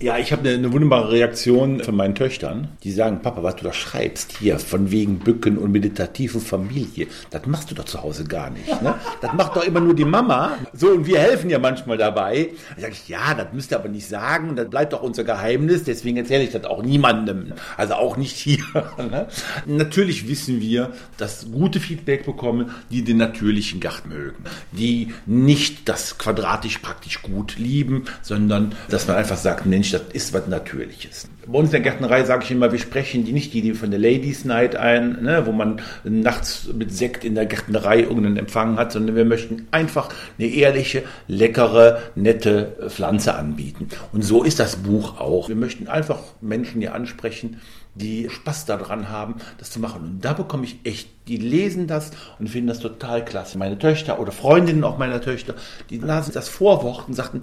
Ja, 0.04 0.18
ich 0.18 0.34
habe 0.34 0.42
eine, 0.42 0.58
eine, 0.58 0.74
wunderbare 0.74 1.14
Reaktion 1.14 1.80
von 1.80 1.96
meinen 1.96 2.14
Töchtern, 2.14 2.68
die 2.84 2.92
sagen, 2.92 3.22
Papa, 3.22 3.42
was 3.42 3.56
du 3.56 3.64
da 3.64 3.72
schreibst 3.72 4.38
hier, 4.38 4.60
von 4.60 4.92
wegen 4.92 5.20
Bücken 5.20 5.58
und 5.58 5.72
meditativen 5.72 6.42
Familie, 6.42 7.08
das 7.30 7.46
machst 7.46 7.72
du 7.72 7.76
doch 7.76 7.86
zu 7.86 8.04
Hause 8.04 8.26
gar 8.26 8.50
nicht. 8.50 8.82
Ne? 8.82 8.96
Das 9.22 9.32
macht 9.32 9.56
doch 9.56 9.64
immer 9.64 9.80
nur 9.80 9.96
die 9.96 10.04
Mama. 10.04 10.58
So, 10.74 10.90
und 10.90 11.08
wir 11.08 11.20
helfen 11.20 11.50
ja 11.50 11.58
manchmal 11.58 11.98
dabei. 11.98 12.50
Da 12.76 12.82
sage 12.82 12.94
ich, 13.02 13.08
ja, 13.08 13.34
das 13.34 13.54
müsst 13.54 13.72
ihr 13.72 13.80
aber 13.80 13.88
nicht 13.88 14.06
sagen, 14.06 14.58
das 14.58 14.70
bleibt 14.70 14.92
doch 14.92 15.02
unser 15.02 15.24
Geheimnis, 15.24 15.86
deswegen 15.86 16.18
erzähle 16.18 16.44
ich 16.44 16.52
das 16.52 16.66
auch 16.66 16.84
niemandem. 16.84 17.54
Also 17.78 17.94
auch 17.94 18.18
nicht 18.18 18.36
hier. 18.36 18.64
Ne? 19.04 19.28
Natürlich 19.66 20.28
wissen 20.30 20.62
wir, 20.62 20.92
dass 21.18 21.48
gute 21.52 21.80
Feedback 21.80 22.26
bekommen, 22.26 22.72
die 22.90 23.04
den 23.04 23.18
natürlichen 23.18 23.80
Garten 23.80 24.10
mögen, 24.10 24.44
die 24.72 25.14
nicht 25.26 25.90
das 25.90 26.18
quadratisch 26.18 26.78
praktisch 26.80 27.22
gut 27.22 27.58
lieben, 27.58 28.06
sondern 28.22 28.74
dass 28.90 29.08
man 29.08 29.18
einfach 29.18 29.38
sagt, 29.38 29.66
Mensch, 29.66 29.93
das 29.94 30.02
ist 30.14 30.34
was 30.34 30.48
Natürliches. 30.48 31.28
Bei 31.46 31.60
uns 31.60 31.70
in 31.70 31.72
der 31.72 31.82
Gärtnerei 31.82 32.24
sage 32.24 32.44
ich 32.44 32.52
immer, 32.52 32.72
wir 32.72 32.80
sprechen 32.80 33.26
die 33.26 33.34
nicht 33.34 33.54
die 33.54 33.74
von 33.74 33.92
der 33.92 34.00
Ladies 34.00 34.46
Night 34.46 34.76
ein, 34.76 35.22
ne, 35.22 35.46
wo 35.46 35.52
man 35.52 35.82
nachts 36.04 36.70
mit 36.74 36.94
Sekt 36.94 37.24
in 37.24 37.36
der 37.36 37.46
Gärtnerei 37.46 38.00
irgendeinen 38.00 38.38
Empfang 38.38 38.78
hat, 38.78 38.92
sondern 38.92 39.16
wir 39.16 39.26
möchten 39.26 39.68
einfach 39.72 40.10
eine 40.38 40.48
ehrliche, 40.48 41.04
leckere, 41.28 42.02
nette 42.16 42.90
Pflanze 42.90 43.36
anbieten. 43.36 43.90
Und 44.12 44.24
so 44.24 44.44
ist 44.44 44.60
das 44.60 44.78
Buch 44.78 45.20
auch. 45.20 45.50
Wir 45.50 45.56
möchten 45.56 45.88
einfach 45.88 46.20
Menschen 46.42 46.82
hier 46.82 46.96
ansprechen, 46.96 47.62
die 47.96 48.30
Spaß 48.30 48.66
daran 48.66 49.10
haben, 49.10 49.36
das 49.60 49.70
zu 49.70 49.80
machen. 49.80 50.02
Und 50.02 50.26
da 50.26 50.34
bekomme 50.34 50.66
ich 50.66 50.80
echt, 50.84 51.10
die 51.28 51.38
lesen 51.38 51.88
das 51.88 52.12
und 52.40 52.50
finden 52.50 52.68
das 52.68 52.80
total 52.80 53.24
klasse. 53.24 53.58
Meine 53.58 53.78
Töchter 53.78 54.20
oder 54.20 54.32
Freundinnen 54.32 54.84
auch 54.84 54.98
meiner 54.98 55.22
Töchter, 55.22 55.56
die 55.90 56.00
lasen 56.00 56.34
das 56.34 56.50
Vorwort 56.50 57.08
und 57.08 57.14
sagten, 57.14 57.42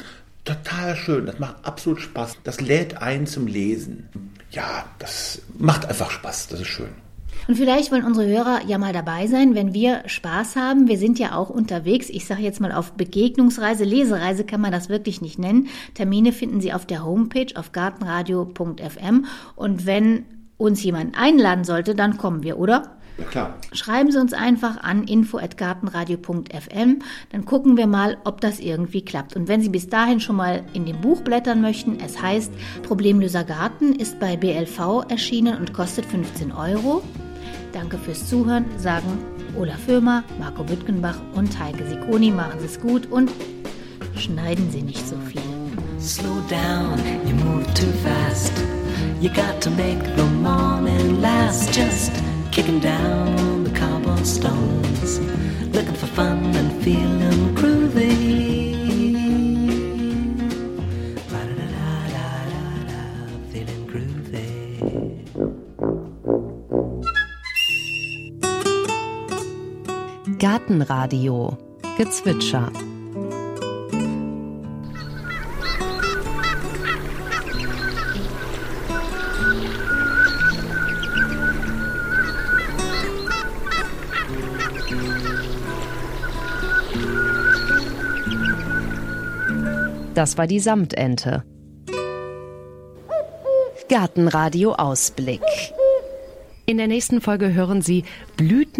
total 0.54 0.96
schön, 0.96 1.26
das 1.26 1.38
macht 1.38 1.56
absolut 1.64 2.00
Spaß. 2.00 2.38
Das 2.44 2.60
lädt 2.60 3.00
ein 3.00 3.26
zum 3.26 3.46
Lesen. 3.46 4.08
Ja, 4.50 4.84
das 4.98 5.42
macht 5.58 5.86
einfach 5.86 6.10
Spaß, 6.10 6.48
das 6.48 6.60
ist 6.60 6.68
schön. 6.68 6.90
Und 7.48 7.56
vielleicht 7.56 7.90
wollen 7.90 8.04
unsere 8.04 8.26
Hörer 8.26 8.60
ja 8.66 8.78
mal 8.78 8.92
dabei 8.92 9.26
sein, 9.26 9.54
wenn 9.54 9.72
wir 9.72 10.02
Spaß 10.06 10.56
haben. 10.56 10.88
Wir 10.88 10.98
sind 10.98 11.18
ja 11.18 11.34
auch 11.34 11.50
unterwegs. 11.50 12.08
Ich 12.10 12.26
sage 12.26 12.42
jetzt 12.42 12.60
mal 12.60 12.70
auf 12.72 12.92
Begegnungsreise. 12.92 13.84
Lesereise 13.84 14.44
kann 14.44 14.60
man 14.60 14.72
das 14.72 14.88
wirklich 14.88 15.20
nicht 15.20 15.38
nennen. 15.38 15.68
Termine 15.94 16.32
finden 16.32 16.60
Sie 16.60 16.72
auf 16.72 16.86
der 16.86 17.04
Homepage 17.04 17.56
auf 17.56 17.72
gartenradio.fm. 17.72 19.26
Und 19.56 19.86
wenn 19.86 20.26
uns 20.58 20.82
jemand 20.82 21.16
einladen 21.18 21.64
sollte, 21.64 21.94
dann 21.94 22.18
kommen 22.18 22.42
wir, 22.42 22.58
oder? 22.58 22.98
Ja, 23.18 23.24
klar. 23.24 23.54
Schreiben 23.72 24.10
Sie 24.10 24.18
uns 24.18 24.32
einfach 24.32 24.78
an 24.82 25.04
info@gartenradio.fm, 25.04 26.98
dann 27.32 27.44
gucken 27.44 27.76
wir 27.76 27.86
mal, 27.86 28.16
ob 28.24 28.40
das 28.40 28.60
irgendwie 28.60 29.02
klappt. 29.04 29.36
Und 29.36 29.48
wenn 29.48 29.60
Sie 29.60 29.68
bis 29.68 29.88
dahin 29.88 30.20
schon 30.20 30.36
mal 30.36 30.62
in 30.72 30.86
dem 30.86 31.00
Buch 31.00 31.20
blättern 31.20 31.60
möchten, 31.60 31.98
es 32.00 32.20
heißt 32.20 32.52
Problemlöser 32.82 33.44
Garten, 33.44 33.94
ist 33.94 34.18
bei 34.20 34.36
BLV 34.36 35.04
erschienen 35.08 35.58
und 35.58 35.72
kostet 35.72 36.06
15 36.06 36.52
Euro. 36.52 37.02
Danke 37.72 37.98
fürs 37.98 38.28
Zuhören, 38.28 38.64
sagen 38.78 39.18
Olaf 39.56 39.80
Föhmer, 39.80 40.24
Marco 40.38 40.64
Büttgenbach 40.64 41.18
und 41.34 41.58
Heike 41.58 41.86
Sikoni. 41.86 42.30
Machen 42.30 42.60
Sie 42.60 42.66
es 42.66 42.80
gut 42.80 43.06
und 43.10 43.30
schneiden 44.16 44.70
Sie 44.70 44.82
nicht 44.82 45.06
so 45.06 45.16
viel. 45.16 45.42
Slow 46.00 46.40
down, 46.48 46.98
you 47.26 47.34
move 47.44 47.64
too 47.74 47.92
fast. 48.02 48.52
You 49.20 49.28
got 49.28 49.60
to 49.60 49.70
make 49.70 50.02
the 50.16 50.24
morning 50.42 51.20
last. 51.20 51.76
Just 51.76 52.12
kicking 52.50 52.80
down 52.80 53.64
the 53.64 53.70
cobblestones, 53.70 55.20
looking 55.74 55.94
for 55.94 56.06
fun 56.06 56.38
and 56.56 56.82
Feeling 56.82 57.54
groovy. 57.54 58.30
Gartenradio 70.38 71.58
Gezwitscher. 71.98 72.89
Das 90.20 90.36
war 90.36 90.46
die 90.46 90.60
Samtente. 90.60 91.44
Gartenradio 93.88 94.74
Ausblick. 94.74 95.40
In 96.66 96.76
der 96.76 96.88
nächsten 96.88 97.22
Folge 97.22 97.54
hören 97.54 97.80
Sie 97.80 98.04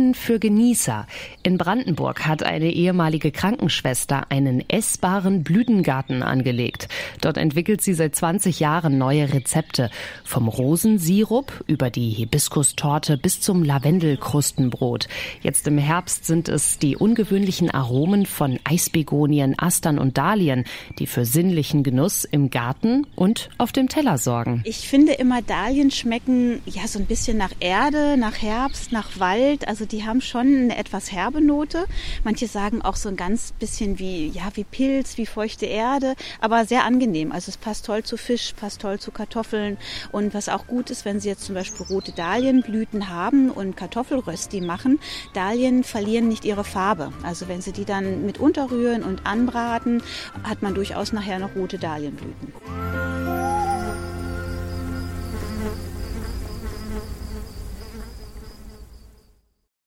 Blüten 0.01 0.15
für 0.15 0.39
Genießer. 0.39 1.07
In 1.43 1.59
Brandenburg 1.59 2.27
hat 2.27 2.43
eine 2.43 2.73
ehemalige 2.73 3.31
Krankenschwester 3.31 4.31
einen 4.31 4.65
essbaren 4.69 5.43
Blütengarten 5.43 6.23
angelegt. 6.23 6.89
Dort 7.21 7.37
entwickelt 7.37 7.83
sie 7.83 7.93
seit 7.93 8.17
20 8.17 8.61
Jahren 8.61 8.97
neue 8.97 9.33
Rezepte. 9.33 9.91
Vom 10.25 10.49
Rosensirup 10.49 11.65
über 11.67 11.91
die 11.91 12.11
Hibiskustorte 12.11 13.19
bis 13.19 13.41
zum 13.41 13.63
Lavendelkrustenbrot. 13.63 15.09
Jetzt 15.43 15.67
im 15.69 15.77
Herbst 15.77 16.25
sind 16.25 16.49
es 16.49 16.79
die 16.79 16.97
ungewöhnlichen 16.97 17.71
Aromen 17.71 18.25
von 18.25 18.59
Eisbegonien, 18.65 19.55
Astern 19.59 19.99
und 19.99 20.17
Dahlien, 20.17 20.65
die 20.99 21.07
für 21.07 21.27
sinnlichen 21.27 21.83
Genuss 21.83 22.25
im 22.25 22.49
Garten 22.49 23.07
und 23.17 23.51
auf 23.59 23.73
dem 23.73 23.89
Teller 23.89 24.17
sorgen. 24.17 24.63
Ich 24.65 24.89
finde 24.89 25.13
immer, 25.13 25.43
Dahlien 25.43 25.91
schmecken 25.91 26.63
ja 26.65 26.87
so 26.87 26.99
ein 26.99 27.07
bisschen 27.07 27.37
nach 27.37 27.53
Erde, 27.61 28.17
nach 28.17 28.41
Herbst, 28.41 28.93
nach 28.93 29.19
Wald. 29.19 29.69
Also 29.69 29.90
die 29.93 30.05
haben 30.05 30.21
schon 30.21 30.47
eine 30.47 30.77
etwas 30.77 31.13
herbe 31.13 31.41
Note. 31.41 31.87
Manche 32.25 32.47
sagen 32.47 32.83
auch 32.83 32.97
so 32.97 33.09
ein 33.09 33.17
ganz 33.17 33.53
bisschen 33.53 33.99
wie, 33.99 34.29
ja, 34.29 34.51
wie 34.55 34.65
Pilz, 34.65 35.17
wie 35.17 35.27
feuchte 35.27 35.67
Erde, 35.67 36.15
aber 36.41 36.65
sehr 36.65 36.85
angenehm. 36.85 37.33
Also 37.33 37.51
es 37.51 37.57
passt 37.57 37.87
toll 37.87 38.03
zu 38.03 38.17
Fisch, 38.17 38.55
passt 38.59 38.81
toll 38.81 38.99
zu 38.99 39.11
Kartoffeln. 39.11 39.79
Und 40.13 40.35
was 40.35 40.49
auch 40.49 40.67
gut 40.67 40.91
ist, 40.91 41.05
wenn 41.05 41.21
Sie 41.21 41.29
jetzt 41.29 41.45
zum 41.45 41.55
Beispiel 41.55 41.87
rote 41.87 42.13
Dahlienblüten 42.13 43.09
haben 43.09 43.51
und 43.51 43.77
Kartoffelrösti 43.77 44.61
machen, 44.61 44.99
Dahlien 45.35 45.85
verlieren 45.85 46.29
nicht 46.29 46.45
ihre 46.45 46.65
Farbe. 46.65 47.13
Also 47.23 47.49
wenn 47.49 47.61
Sie 47.61 47.73
die 47.73 47.85
dann 47.85 48.25
mit 48.27 48.39
unterrühren 48.39 49.03
und 49.03 49.27
anbraten, 49.27 50.03
hat 50.45 50.63
man 50.63 50.75
durchaus 50.75 51.13
nachher 51.13 51.39
noch 51.39 51.55
rote 51.55 51.79
Dahlienblüten. 51.79 53.70